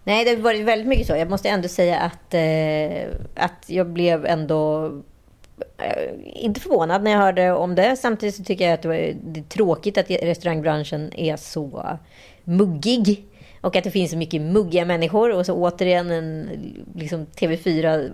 Nej, 0.06 0.24
det 0.24 0.30
har 0.30 0.36
varit 0.36 0.64
väldigt 0.64 0.88
mycket 0.88 1.06
så. 1.06 1.16
Jag 1.16 1.30
måste 1.30 1.48
ändå 1.48 1.68
säga 1.68 1.98
att, 1.98 2.34
eh, 2.34 3.08
att 3.34 3.64
jag 3.66 3.86
blev 3.86 4.26
ändå 4.26 4.86
eh, 5.78 6.12
inte 6.24 6.60
förvånad 6.60 7.02
när 7.02 7.10
jag 7.10 7.18
hörde 7.18 7.52
om 7.52 7.74
det. 7.74 7.96
Samtidigt 7.96 8.34
så 8.34 8.44
tycker 8.44 8.64
jag 8.64 8.74
att 8.74 8.82
det, 8.82 9.16
det 9.24 9.40
är 9.40 9.44
tråkigt 9.44 9.98
att 9.98 10.10
restaurangbranschen 10.10 11.12
är 11.16 11.36
så 11.36 11.98
muggig. 12.44 13.24
Och 13.60 13.76
att 13.76 13.84
det 13.84 13.90
finns 13.90 14.10
så 14.10 14.16
mycket 14.16 14.42
muggiga 14.42 14.84
människor. 14.84 15.32
Och 15.32 15.46
så 15.46 15.54
återigen 15.54 16.10
en 16.10 16.48
liksom 16.94 17.26
TV4... 17.26 18.10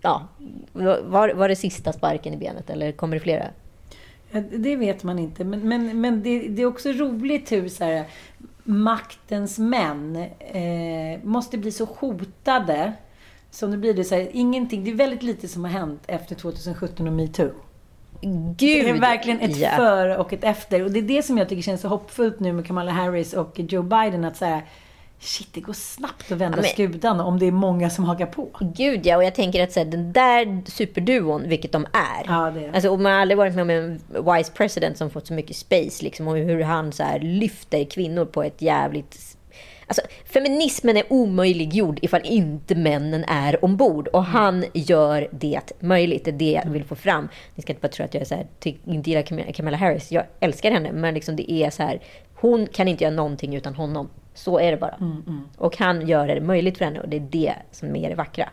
Ja, 0.00 0.28
var, 0.72 1.34
var 1.34 1.48
det 1.48 1.56
sista 1.56 1.92
sparken 1.92 2.34
i 2.34 2.36
benet 2.36 2.70
eller 2.70 2.92
kommer 2.92 3.16
det 3.16 3.20
flera? 3.20 3.44
Ja, 4.30 4.42
det 4.50 4.76
vet 4.76 5.02
man 5.02 5.18
inte. 5.18 5.44
Men, 5.44 5.68
men, 5.68 6.00
men 6.00 6.22
det, 6.22 6.48
det 6.48 6.62
är 6.62 6.66
också 6.66 6.88
roligt 6.88 7.52
hur 7.52 7.68
så 7.68 7.84
här, 7.84 8.04
maktens 8.64 9.58
män 9.58 10.16
eh, 10.38 11.22
måste 11.22 11.58
bli 11.58 11.72
så 11.72 11.84
hotade. 11.84 12.92
Som 13.50 13.70
det 13.70 13.76
blir 13.76 13.94
det 13.94 14.04
så 14.04 14.14
här, 14.14 14.28
ingenting, 14.32 14.84
det 14.84 14.90
är 14.90 14.94
väldigt 14.94 15.22
lite 15.22 15.48
som 15.48 15.64
har 15.64 15.70
hänt 15.70 16.02
efter 16.06 16.34
2017 16.34 17.06
och 17.06 17.12
metoo. 17.12 17.50
Gud, 18.20 18.56
det 18.58 18.88
är 18.88 19.00
verkligen 19.00 19.40
ett 19.40 19.56
ja. 19.56 19.70
före 19.76 20.16
och 20.16 20.32
ett 20.32 20.44
efter. 20.44 20.82
Och 20.82 20.90
det 20.90 20.98
är 20.98 21.02
det 21.02 21.22
som 21.22 21.38
jag 21.38 21.48
tycker 21.48 21.62
känns 21.62 21.80
så 21.80 21.88
hoppfullt 21.88 22.40
nu 22.40 22.52
med 22.52 22.66
Kamala 22.66 22.92
Harris 22.92 23.32
och 23.32 23.60
Joe 23.60 23.82
Biden. 23.82 24.24
Att 24.24 24.36
så 24.36 24.60
shit, 25.18 25.48
det 25.52 25.60
går 25.60 25.72
snabbt 25.72 26.32
att 26.32 26.38
vända 26.38 26.58
ja, 26.58 26.62
men, 26.62 26.70
skutan 26.70 27.20
om 27.20 27.38
det 27.38 27.46
är 27.46 27.52
många 27.52 27.90
som 27.90 28.04
hakar 28.04 28.26
på. 28.26 28.48
Gud 28.60 29.06
ja, 29.06 29.16
och 29.16 29.24
jag 29.24 29.34
tänker 29.34 29.62
att 29.62 29.72
så 29.72 29.80
här, 29.80 29.86
den 29.86 30.12
där 30.12 30.70
superduon, 30.70 31.48
vilket 31.48 31.72
de 31.72 31.86
är. 31.92 32.24
Ja, 32.26 32.50
det 32.50 32.66
är. 32.66 32.72
Alltså, 32.72 32.88
och 32.90 33.00
man 33.00 33.12
har 33.12 33.20
aldrig 33.20 33.38
varit 33.38 33.54
med 33.54 33.62
om 33.62 33.70
en 33.70 34.00
vice 34.36 34.52
president 34.52 34.98
som 34.98 35.10
fått 35.10 35.26
så 35.26 35.34
mycket 35.34 35.56
space. 35.56 36.04
Liksom, 36.04 36.28
och 36.28 36.36
hur 36.36 36.60
han 36.60 36.92
så 36.92 37.02
här, 37.02 37.20
lyfter 37.20 37.84
kvinnor 37.84 38.24
på 38.24 38.42
ett 38.42 38.62
jävligt... 38.62 39.36
Alltså, 39.86 40.02
feminismen 40.24 40.96
är 40.96 41.12
omöjliggjord 41.12 41.98
ifall 42.02 42.22
inte 42.24 42.74
männen 42.74 43.24
är 43.24 43.64
ombord. 43.64 44.08
Och 44.08 44.24
han 44.24 44.64
gör 44.72 45.28
det 45.30 45.72
möjligt. 45.80 46.24
Det 46.24 46.30
är 46.30 46.32
det 46.32 46.60
jag 46.64 46.70
vill 46.70 46.84
få 46.84 46.94
fram. 46.94 47.28
Ni 47.54 47.62
ska 47.62 47.72
inte 47.72 47.82
bara 47.82 47.92
tro 47.92 48.04
att 48.04 48.14
jag 48.14 48.20
är 48.20 48.24
så 48.24 48.34
här, 48.34 48.46
inte 48.84 49.10
gillar 49.10 49.52
Kamala 49.52 49.76
Harris. 49.76 50.12
Jag 50.12 50.24
älskar 50.40 50.70
henne. 50.70 50.92
Men 50.92 51.14
liksom 51.14 51.36
det 51.36 51.52
är 51.52 51.70
så 51.70 51.82
här, 51.82 52.00
hon 52.34 52.66
kan 52.66 52.88
inte 52.88 53.04
göra 53.04 53.14
någonting 53.14 53.54
utan 53.54 53.74
honom. 53.74 54.08
Så 54.34 54.58
är 54.58 54.70
det 54.70 54.76
bara. 54.76 54.96
Och 55.56 55.76
han 55.78 56.06
gör 56.08 56.26
det 56.26 56.40
möjligt 56.40 56.78
för 56.78 56.84
henne 56.84 57.00
och 57.00 57.08
det 57.08 57.16
är 57.16 57.20
det 57.30 57.54
som 57.70 57.96
är 57.96 58.08
det 58.08 58.14
vackra. 58.14 58.48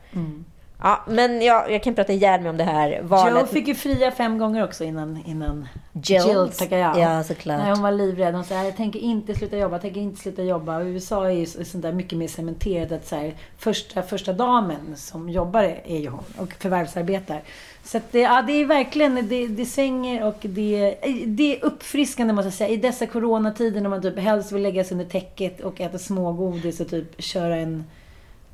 Ja, 0.83 1.03
men 1.07 1.41
jag, 1.41 1.71
jag 1.71 1.83
kan 1.83 1.95
prata 1.95 2.13
ihjäl 2.13 2.41
mig 2.41 2.49
om 2.49 2.57
det 2.57 2.63
här 2.63 3.01
valet. 3.03 3.41
Joe 3.41 3.45
fick 3.47 3.67
ju 3.67 3.75
fria 3.75 4.11
fem 4.11 4.37
gånger 4.37 4.63
också 4.63 4.83
innan, 4.83 5.19
innan 5.25 5.67
Jill. 5.93 6.21
Jill 6.27 6.49
tackade 6.57 6.81
ja. 6.81 6.99
Ja, 6.99 7.23
såklart. 7.23 7.59
Nej, 7.59 7.71
hon 7.71 7.81
var 7.81 7.91
livrädd. 7.91 8.35
Hon 8.35 8.43
sa, 8.43 8.63
jag 8.63 8.75
tänker 8.77 8.99
inte 8.99 9.35
sluta 9.35 9.57
jobba, 9.57 9.75
jag 9.75 9.81
tänker 9.81 10.01
inte 10.01 10.21
sluta 10.21 10.43
jobba. 10.43 10.77
Och 10.77 10.83
USA 10.85 11.25
är 11.25 11.31
ju 11.35 11.45
så- 11.45 11.65
sånt 11.65 11.81
där 11.83 11.91
mycket 11.93 12.17
mer 12.17 12.27
cementerat 12.27 12.91
att 12.91 13.07
så 13.07 13.15
här, 13.15 13.33
första, 13.57 14.01
första 14.03 14.33
damen 14.33 14.95
som 14.95 15.29
jobbar 15.29 15.63
är 15.85 15.97
ju 15.99 16.09
hon 16.09 16.23
och 16.37 16.53
förvärvsarbetar. 16.59 17.41
Så 17.83 17.97
att 17.97 18.11
det, 18.11 18.19
ja, 18.19 18.41
det 18.47 18.53
är 18.53 18.65
verkligen, 18.65 19.27
det, 19.27 19.47
det 19.47 19.65
svänger 19.65 20.23
och 20.27 20.37
det, 20.41 20.95
det 21.25 21.55
är 21.57 21.65
uppfriskande 21.65 22.33
måste 22.33 22.47
jag 22.47 22.53
säga. 22.53 22.69
I 22.69 22.77
dessa 22.77 23.05
coronatider 23.05 23.81
när 23.81 23.89
man 23.89 24.01
typ 24.01 24.19
helst 24.19 24.51
vill 24.51 24.61
lägga 24.61 24.83
sig 24.83 24.91
under 24.95 25.05
täcket 25.11 25.61
och 25.61 25.81
äta 25.81 25.97
smågodis 25.97 26.79
och 26.79 26.89
typ 26.89 27.21
köra 27.23 27.55
en 27.55 27.83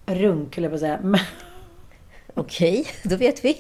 runk, 0.06 0.56
höll 0.56 0.64
jag 0.64 0.72
på 0.72 0.76
att 0.76 0.82
säga. 0.82 1.00
Okej, 2.38 2.80
Okej, 2.82 2.88
då 3.04 3.16
vet 3.16 3.46
vi. 3.46 3.58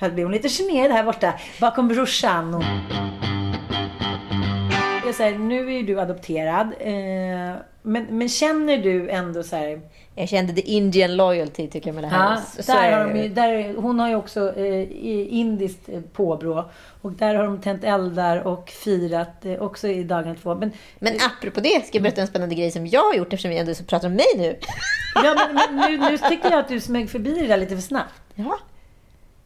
Jag 0.00 0.14
blev 0.14 0.30
lite 0.30 0.48
generad 0.48 0.92
här 0.92 1.04
borta 1.04 1.34
bakom 1.60 1.88
brorsan. 1.88 2.54
Och... 2.54 2.62
Jag 5.06 5.14
säger, 5.14 5.38
nu 5.38 5.66
är 5.66 5.72
ju 5.72 5.82
du 5.82 6.00
adopterad. 6.00 6.72
Eh, 6.80 7.56
men, 7.86 8.18
men 8.18 8.28
känner 8.28 8.78
du 8.78 9.10
ändå 9.10 9.42
så 9.42 9.56
här... 9.56 9.80
Jag 10.14 10.28
kände 10.28 10.52
the 10.52 10.60
Indian 10.60 11.16
loyalty 11.16 11.68
till 11.68 11.82
Kamala 11.82 12.08
Ja, 12.08 12.16
Harris. 12.16 12.66
Så 12.66 12.72
där 12.72 12.82
är 12.82 12.98
har 12.98 13.04
de 13.06 13.12
det. 13.12 13.22
ju, 13.22 13.28
där, 13.28 13.74
hon 13.76 14.00
har 14.00 14.08
ju 14.08 14.14
också 14.14 14.56
eh, 14.56 15.34
indiskt 15.34 15.88
eh, 15.88 16.00
påbrå. 16.12 16.70
Och 17.02 17.12
där 17.12 17.34
har 17.34 17.44
de 17.44 17.60
tänt 17.60 17.84
eldar 17.84 18.46
och 18.46 18.70
firat 18.70 19.44
eh, 19.44 19.62
också 19.62 19.88
i 19.88 20.04
dagarna 20.04 20.34
två. 20.42 20.54
Men, 20.54 20.72
Men 20.98 21.14
apropå 21.14 21.60
det, 21.60 21.86
ska 21.86 21.96
jag 21.96 22.02
berätta 22.02 22.20
en 22.20 22.26
spännande 22.26 22.54
grej 22.54 22.70
som 22.70 22.86
jag 22.86 23.02
har 23.02 23.14
gjort 23.14 23.32
eftersom 23.32 23.50
vi 23.50 23.58
ändå 23.58 23.74
så 23.74 23.84
pratar 23.84 24.08
om 24.08 24.14
mig 24.14 24.26
nu. 24.36 24.56
ja, 25.14 25.34
men, 25.34 25.54
men 25.54 25.90
nu, 25.90 25.98
nu 26.10 26.18
tycker 26.18 26.50
jag 26.50 26.60
att 26.60 26.68
du 26.68 26.80
smög 26.80 27.10
förbi 27.10 27.40
det 27.40 27.46
där 27.46 27.56
lite 27.56 27.74
för 27.74 27.82
snabbt. 27.82 28.14
Ja. 28.34 28.58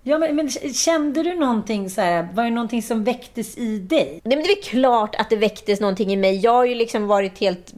Ja, 0.08 0.18
men, 0.18 0.36
men 0.36 0.48
kände 0.74 1.22
du 1.22 1.34
någonting 1.34 1.90
så 1.90 2.00
här, 2.00 2.28
var 2.32 2.44
det 2.44 2.50
någonting 2.50 2.82
som 2.82 3.04
väcktes 3.04 3.58
i 3.58 3.78
dig? 3.78 4.20
Nej, 4.24 4.36
men 4.36 4.46
det 4.46 4.52
är 4.52 4.62
klart 4.62 5.14
att 5.14 5.30
det 5.30 5.36
väcktes 5.36 5.80
någonting 5.80 6.12
i 6.12 6.16
mig. 6.16 6.36
Jag 6.36 6.52
har 6.52 6.64
ju 6.64 6.74
liksom 6.74 7.06
varit 7.06 7.38
helt 7.38 7.72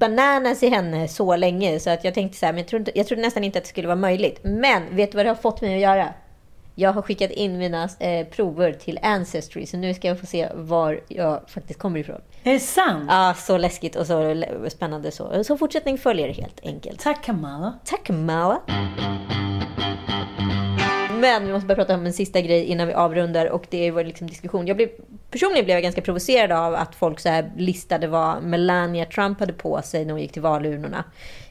bananas 0.00 0.62
i 0.62 0.68
henne 0.68 1.08
så 1.08 1.36
länge 1.36 1.80
så 1.80 1.90
att 1.90 2.04
jag 2.04 2.14
tänkte 2.14 2.38
så 2.38 2.46
här, 2.46 2.52
men 2.52 2.58
jag 2.58 2.68
trodde, 2.68 2.92
jag 2.94 3.06
trodde 3.06 3.22
nästan 3.22 3.44
inte 3.44 3.58
att 3.58 3.64
det 3.64 3.68
skulle 3.68 3.88
vara 3.88 3.96
möjligt. 3.96 4.40
Men 4.42 4.96
vet 4.96 5.12
du 5.12 5.16
vad 5.16 5.26
det 5.26 5.30
har 5.30 5.36
fått 5.36 5.60
mig 5.60 5.74
att 5.74 5.80
göra? 5.80 6.08
Jag 6.74 6.92
har 6.92 7.02
skickat 7.02 7.30
in 7.30 7.58
mina 7.58 7.88
eh, 7.98 8.26
prover 8.26 8.72
till 8.72 8.98
Ancestry, 9.02 9.66
så 9.66 9.76
nu 9.76 9.94
ska 9.94 10.08
jag 10.08 10.20
få 10.20 10.26
se 10.26 10.48
var 10.54 11.00
jag 11.08 11.40
faktiskt 11.50 11.78
kommer 11.78 12.00
ifrån. 12.00 12.20
Är 12.42 12.52
det 12.52 12.60
sant? 12.60 13.04
Ja, 13.08 13.34
så 13.38 13.58
läskigt 13.58 13.96
och 13.96 14.06
så 14.06 14.44
spännande 14.68 15.10
så. 15.10 15.44
Så 15.44 15.56
fortsättning 15.56 15.98
följer 15.98 16.28
helt 16.28 16.60
enkelt. 16.62 17.00
Tack 17.00 17.24
Kamala. 17.24 17.78
Tack 17.84 18.08
Mala. 18.08 18.60
Men 21.24 21.46
vi 21.46 21.52
måste 21.52 21.66
börja 21.66 21.76
prata 21.76 21.94
om 21.94 22.06
en 22.06 22.12
sista 22.12 22.40
grej 22.40 22.64
innan 22.64 22.86
vi 22.86 22.94
avrundar 22.94 23.46
och 23.46 23.66
det 23.70 23.90
var 23.90 24.04
liksom 24.04 24.26
diskussion. 24.26 24.66
Jag 24.66 24.76
blev, 24.76 24.88
personligen 25.30 25.64
blev 25.64 25.76
jag 25.76 25.82
ganska 25.82 26.00
provocerad 26.00 26.52
av 26.52 26.74
att 26.74 26.94
folk 26.94 27.20
så 27.20 27.28
här 27.28 27.52
listade 27.56 28.06
vad 28.06 28.42
Melania 28.42 29.04
Trump 29.04 29.40
hade 29.40 29.52
på 29.52 29.82
sig 29.82 30.04
när 30.04 30.12
hon 30.12 30.20
gick 30.20 30.32
till 30.32 30.42
valurnorna. 30.42 31.04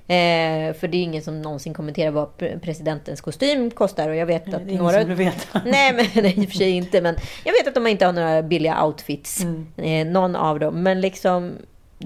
Eh, 0.08 0.74
för 0.74 0.88
det 0.88 0.98
är 0.98 1.04
ingen 1.04 1.22
som 1.22 1.42
någonsin 1.42 1.74
kommenterar 1.74 2.12
vad 2.12 2.28
pre- 2.38 2.60
presidentens 2.60 3.22
kostym 3.22 3.72
kostar 3.72 4.10
och 4.10 4.16
jag 4.16 4.26
vet 4.26 4.46
Det 4.46 4.52
är 4.52 4.56
att 4.56 4.68
några... 4.68 5.00
som 5.00 5.08
vill 5.08 5.18
veta. 5.18 5.62
Nej, 5.66 5.94
men 5.94 6.24
nej, 6.24 6.40
i 6.40 6.46
och 6.46 6.50
för 6.50 6.58
sig 6.58 6.70
inte. 6.70 7.02
Men 7.02 7.16
jag 7.44 7.54
vet 7.54 7.68
att 7.68 7.74
de 7.74 7.88
inte 7.88 8.06
har 8.06 8.14
några 8.14 8.42
billiga 8.42 8.86
outfits. 8.86 9.44
Mm. 9.44 9.68
Eh, 9.78 10.14
någon 10.14 10.36
av 10.36 10.60
dem. 10.60 10.84
Men 10.84 11.02
liksom... 11.02 11.58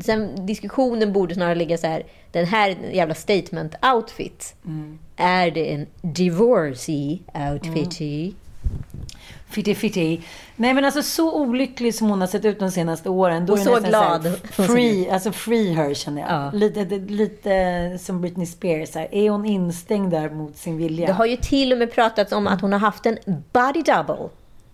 Sen, 0.04 0.46
diskussionen 0.46 1.14
borde 1.14 1.34
snarare 1.34 1.56
ligga 1.56 1.78
så 1.78 1.88
här. 1.88 2.04
Den 2.32 2.46
här 2.46 2.78
jävla 2.92 3.16
statement 3.16 3.76
outfit. 3.96 4.56
Mm. 4.66 5.00
Är 5.16 5.52
det 5.52 5.74
en 5.74 5.88
divorcee 6.02 7.20
outfit? 7.52 8.00
Mm. 8.00 8.34
Fitti 9.50 9.76
fitti. 9.76 10.22
Nej 10.56 10.74
men 10.74 10.86
alltså 10.86 11.04
så 11.04 11.42
olycklig 11.42 11.96
som 11.96 12.10
hon 12.10 12.22
har 12.22 12.28
sett 12.28 12.46
ut 12.46 12.60
de 12.60 12.72
senaste 12.72 13.10
åren. 13.10 13.46
Då 13.46 13.54
Och 13.54 13.60
är 13.60 13.64
så 13.64 13.80
glad. 13.80 14.40
Så 14.56 14.64
free, 14.64 15.10
alltså 15.10 15.32
free 15.32 15.74
her 15.74 15.94
känner 15.94 16.22
jag. 16.22 16.32
Ja. 16.32 16.52
Lite, 16.54 16.86
lite 16.98 18.00
som 18.02 18.22
Britney 18.22 18.46
Spears. 18.46 18.96
Här. 18.96 19.08
Är 19.12 19.30
hon 19.30 19.46
instängd 19.46 20.12
där 20.12 20.30
mot 20.30 20.58
sin 20.58 20.78
vilja? 20.78 21.08
Det 21.08 21.14
har 21.14 21.26
ju 21.26 21.38
till 21.38 21.72
och 21.72 21.78
med 21.78 21.92
pratats 21.92 22.32
om 22.32 22.48
att 22.48 22.62
hon 22.62 22.72
har 22.72 22.80
haft 22.80 23.06
en 23.06 23.18
body 23.54 23.82
double 23.82 24.30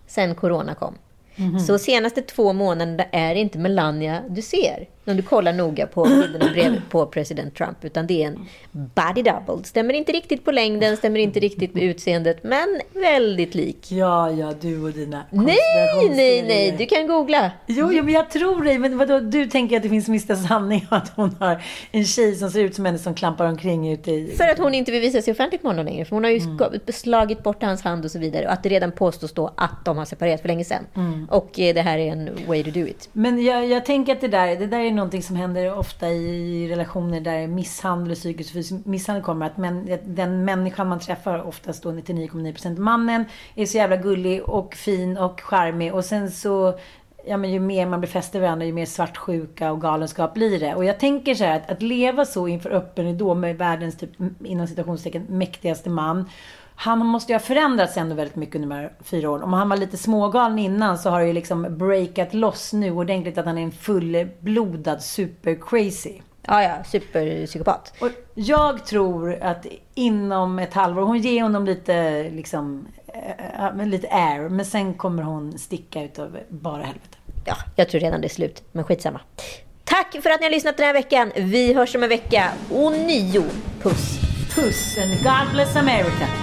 sen 0.07 0.35
corona 0.35 0.75
kom. 0.75 0.95
Mhm. 1.35 1.59
Så 1.59 1.79
senaste 1.79 2.21
två 2.21 2.53
månaderna 2.53 3.03
är 3.03 3.33
det 3.35 3.41
inte 3.41 3.57
Melania 3.57 4.21
du 4.29 4.41
ser. 4.41 4.87
När 5.05 5.15
du 5.15 5.21
kollar 5.21 5.53
noga 5.53 5.87
på 5.87 6.03
bilderna 6.03 6.45
bredvid 6.53 6.81
på 6.89 7.05
president 7.05 7.55
Trump. 7.55 7.85
Utan 7.85 8.07
det 8.07 8.23
är 8.23 8.27
en 8.27 8.45
body 8.71 9.21
double. 9.21 9.63
Stämmer 9.63 9.93
inte 9.93 10.11
riktigt 10.11 10.45
på 10.45 10.51
längden, 10.51 10.97
stämmer 10.97 11.19
inte 11.19 11.39
riktigt 11.39 11.73
med 11.73 11.83
utseendet. 11.83 12.43
Men 12.43 12.81
väldigt 12.93 13.55
lik. 13.55 13.91
Ja, 13.91 14.31
ja, 14.31 14.53
du 14.61 14.83
och 14.83 14.91
dina 14.91 15.23
Nej, 15.29 16.09
nej, 16.09 16.43
nej. 16.47 16.75
Du 16.77 16.85
kan 16.85 17.07
googla. 17.07 17.51
Jo, 17.67 17.89
jo, 17.91 18.03
men 18.03 18.13
jag 18.13 18.29
tror 18.29 18.63
dig. 18.63 18.79
Men 18.79 18.97
vadå, 18.97 19.19
du 19.19 19.45
tänker 19.45 19.77
att 19.77 19.83
det 19.83 19.89
finns 19.89 20.07
minsta 20.07 20.35
sanning 20.35 20.87
om 20.91 20.97
att 20.97 21.11
hon 21.15 21.35
har 21.39 21.63
en 21.91 22.05
tjej 22.05 22.35
som 22.35 22.51
ser 22.51 22.63
ut 22.63 22.75
som 22.75 22.85
henne 22.85 22.97
som 22.97 23.13
klampar 23.15 23.45
omkring 23.45 23.91
ute 23.91 24.11
i... 24.11 24.33
För 24.37 24.47
att 24.49 24.57
hon 24.57 24.73
inte 24.73 24.91
vill 24.91 25.01
visa 25.01 25.21
sig 25.21 25.31
offentligt 25.31 25.63
med 25.63 25.69
honom 25.71 25.85
längre. 25.85 26.05
För 26.05 26.15
hon 26.15 26.23
har 26.23 26.31
ju 26.31 26.39
ska- 26.39 26.91
slagit 26.93 27.43
bort 27.43 27.63
hans 27.63 27.81
hand 27.81 28.05
och 28.05 28.11
så 28.11 28.19
vidare. 28.19 28.45
Och 28.45 28.51
att 28.53 28.63
det 28.63 28.69
redan 28.69 28.91
påstås 28.91 29.31
då 29.33 29.53
att 29.57 29.85
de 29.85 29.97
har 29.97 30.05
separerat 30.05 30.41
för 30.41 30.47
länge 30.47 30.63
sedan. 30.63 30.85
Och 31.29 31.59
eh, 31.59 31.73
det 31.73 31.81
här 31.81 31.97
är 31.97 32.11
en 32.11 32.29
way 32.47 32.63
to 32.63 32.69
do 32.71 32.79
it. 32.87 33.09
Men 33.13 33.43
jag, 33.43 33.65
jag 33.65 33.85
tänker 33.85 34.13
att 34.13 34.21
det 34.21 34.27
där, 34.27 34.55
det 34.55 34.67
där 34.67 34.79
är 34.79 34.91
någonting 34.93 35.23
som 35.23 35.35
händer 35.35 35.77
ofta 35.77 36.09
i 36.09 36.67
relationer 36.69 37.21
där 37.21 37.47
misshandel 37.47 38.11
och 38.11 38.17
psykisk 38.17 38.71
misshandel 38.85 39.23
kommer. 39.23 39.45
Att 39.45 39.57
men, 39.57 39.99
den 40.05 40.45
människan 40.45 40.87
man 40.87 40.99
träffar, 40.99 41.41
oftast 41.41 41.83
då 41.83 41.91
99,9% 41.91 42.79
mannen, 42.79 43.25
är 43.55 43.65
så 43.65 43.77
jävla 43.77 43.95
gullig 43.95 44.43
och 44.43 44.75
fin 44.75 45.17
och 45.17 45.41
charmig. 45.41 45.93
Och 45.93 46.05
sen 46.05 46.31
så, 46.31 46.79
ja 47.25 47.37
men 47.37 47.51
ju 47.51 47.59
mer 47.59 47.85
man 47.85 48.01
befäster 48.01 48.39
varandra, 48.39 48.65
ju 48.65 48.73
mer 48.73 48.85
svartsjuka 48.85 49.71
och 49.71 49.81
galenskap 49.81 50.33
blir 50.33 50.59
det. 50.59 50.75
Och 50.75 50.85
jag 50.85 50.99
tänker 50.99 51.35
så 51.35 51.43
här 51.43 51.55
att, 51.55 51.71
att 51.71 51.81
leva 51.81 52.25
så 52.25 52.47
inför 52.47 52.69
öppen 52.69 53.05
ridå 53.05 53.33
med 53.33 53.57
världens, 53.57 53.97
typ, 53.97 54.09
inom 54.43 54.67
citationstecken, 54.67 55.25
mäktigaste 55.29 55.89
man. 55.89 56.29
Han 56.75 57.05
måste 57.05 57.31
ju 57.31 57.35
ha 57.35 57.39
förändrats 57.43 57.97
ändå 57.97 58.15
väldigt 58.15 58.35
mycket 58.35 58.55
under 58.55 58.69
de 58.69 58.75
här 58.75 58.93
fyra 59.03 59.29
åren. 59.29 59.43
Om 59.43 59.53
han 59.53 59.69
var 59.69 59.77
lite 59.77 59.97
smågalen 59.97 60.59
innan 60.59 60.97
så 60.97 61.09
har 61.09 61.19
det 61.19 61.27
ju 61.27 61.33
liksom 61.33 61.77
breakat 61.77 62.33
loss 62.33 62.73
nu 62.73 62.91
ordentligt 62.91 63.37
att 63.37 63.45
han 63.45 63.57
är 63.57 63.61
en 63.61 63.71
fullblodad 63.71 65.01
super 65.03 65.57
crazy. 65.61 66.13
Ja, 66.47 66.63
ja, 66.63 66.83
superpsykopat. 66.83 67.93
Och 67.99 68.09
jag 68.33 68.85
tror 68.85 69.35
att 69.41 69.65
inom 69.95 70.59
ett 70.59 70.73
halvår, 70.73 71.01
hon 71.01 71.17
ger 71.17 71.43
honom 71.43 71.65
lite 71.65 72.23
liksom, 72.29 72.87
äh, 73.07 73.75
men 73.75 73.89
lite 73.89 74.07
air. 74.07 74.49
Men 74.49 74.65
sen 74.65 74.93
kommer 74.93 75.23
hon 75.23 75.57
sticka 75.57 76.03
utav 76.03 76.37
bara 76.49 76.83
helvete. 76.83 77.17
Ja, 77.45 77.55
jag 77.75 77.89
tror 77.89 78.01
redan 78.01 78.21
det 78.21 78.27
är 78.27 78.29
slut, 78.29 78.63
men 78.71 78.83
skitsamma. 78.83 79.19
Tack 79.83 80.23
för 80.23 80.29
att 80.29 80.39
ni 80.39 80.45
har 80.45 80.51
lyssnat 80.51 80.77
den 80.77 80.85
här 80.85 80.93
veckan. 80.93 81.31
Vi 81.35 81.73
hörs 81.73 81.95
om 81.95 82.03
en 82.03 82.09
vecka. 82.09 82.49
Och 82.71 82.91
nio. 82.91 83.43
Puss. 83.81 84.19
Puss 84.55 84.97
and 84.97 85.23
God 85.23 85.53
bless 85.53 85.75
America. 85.75 86.42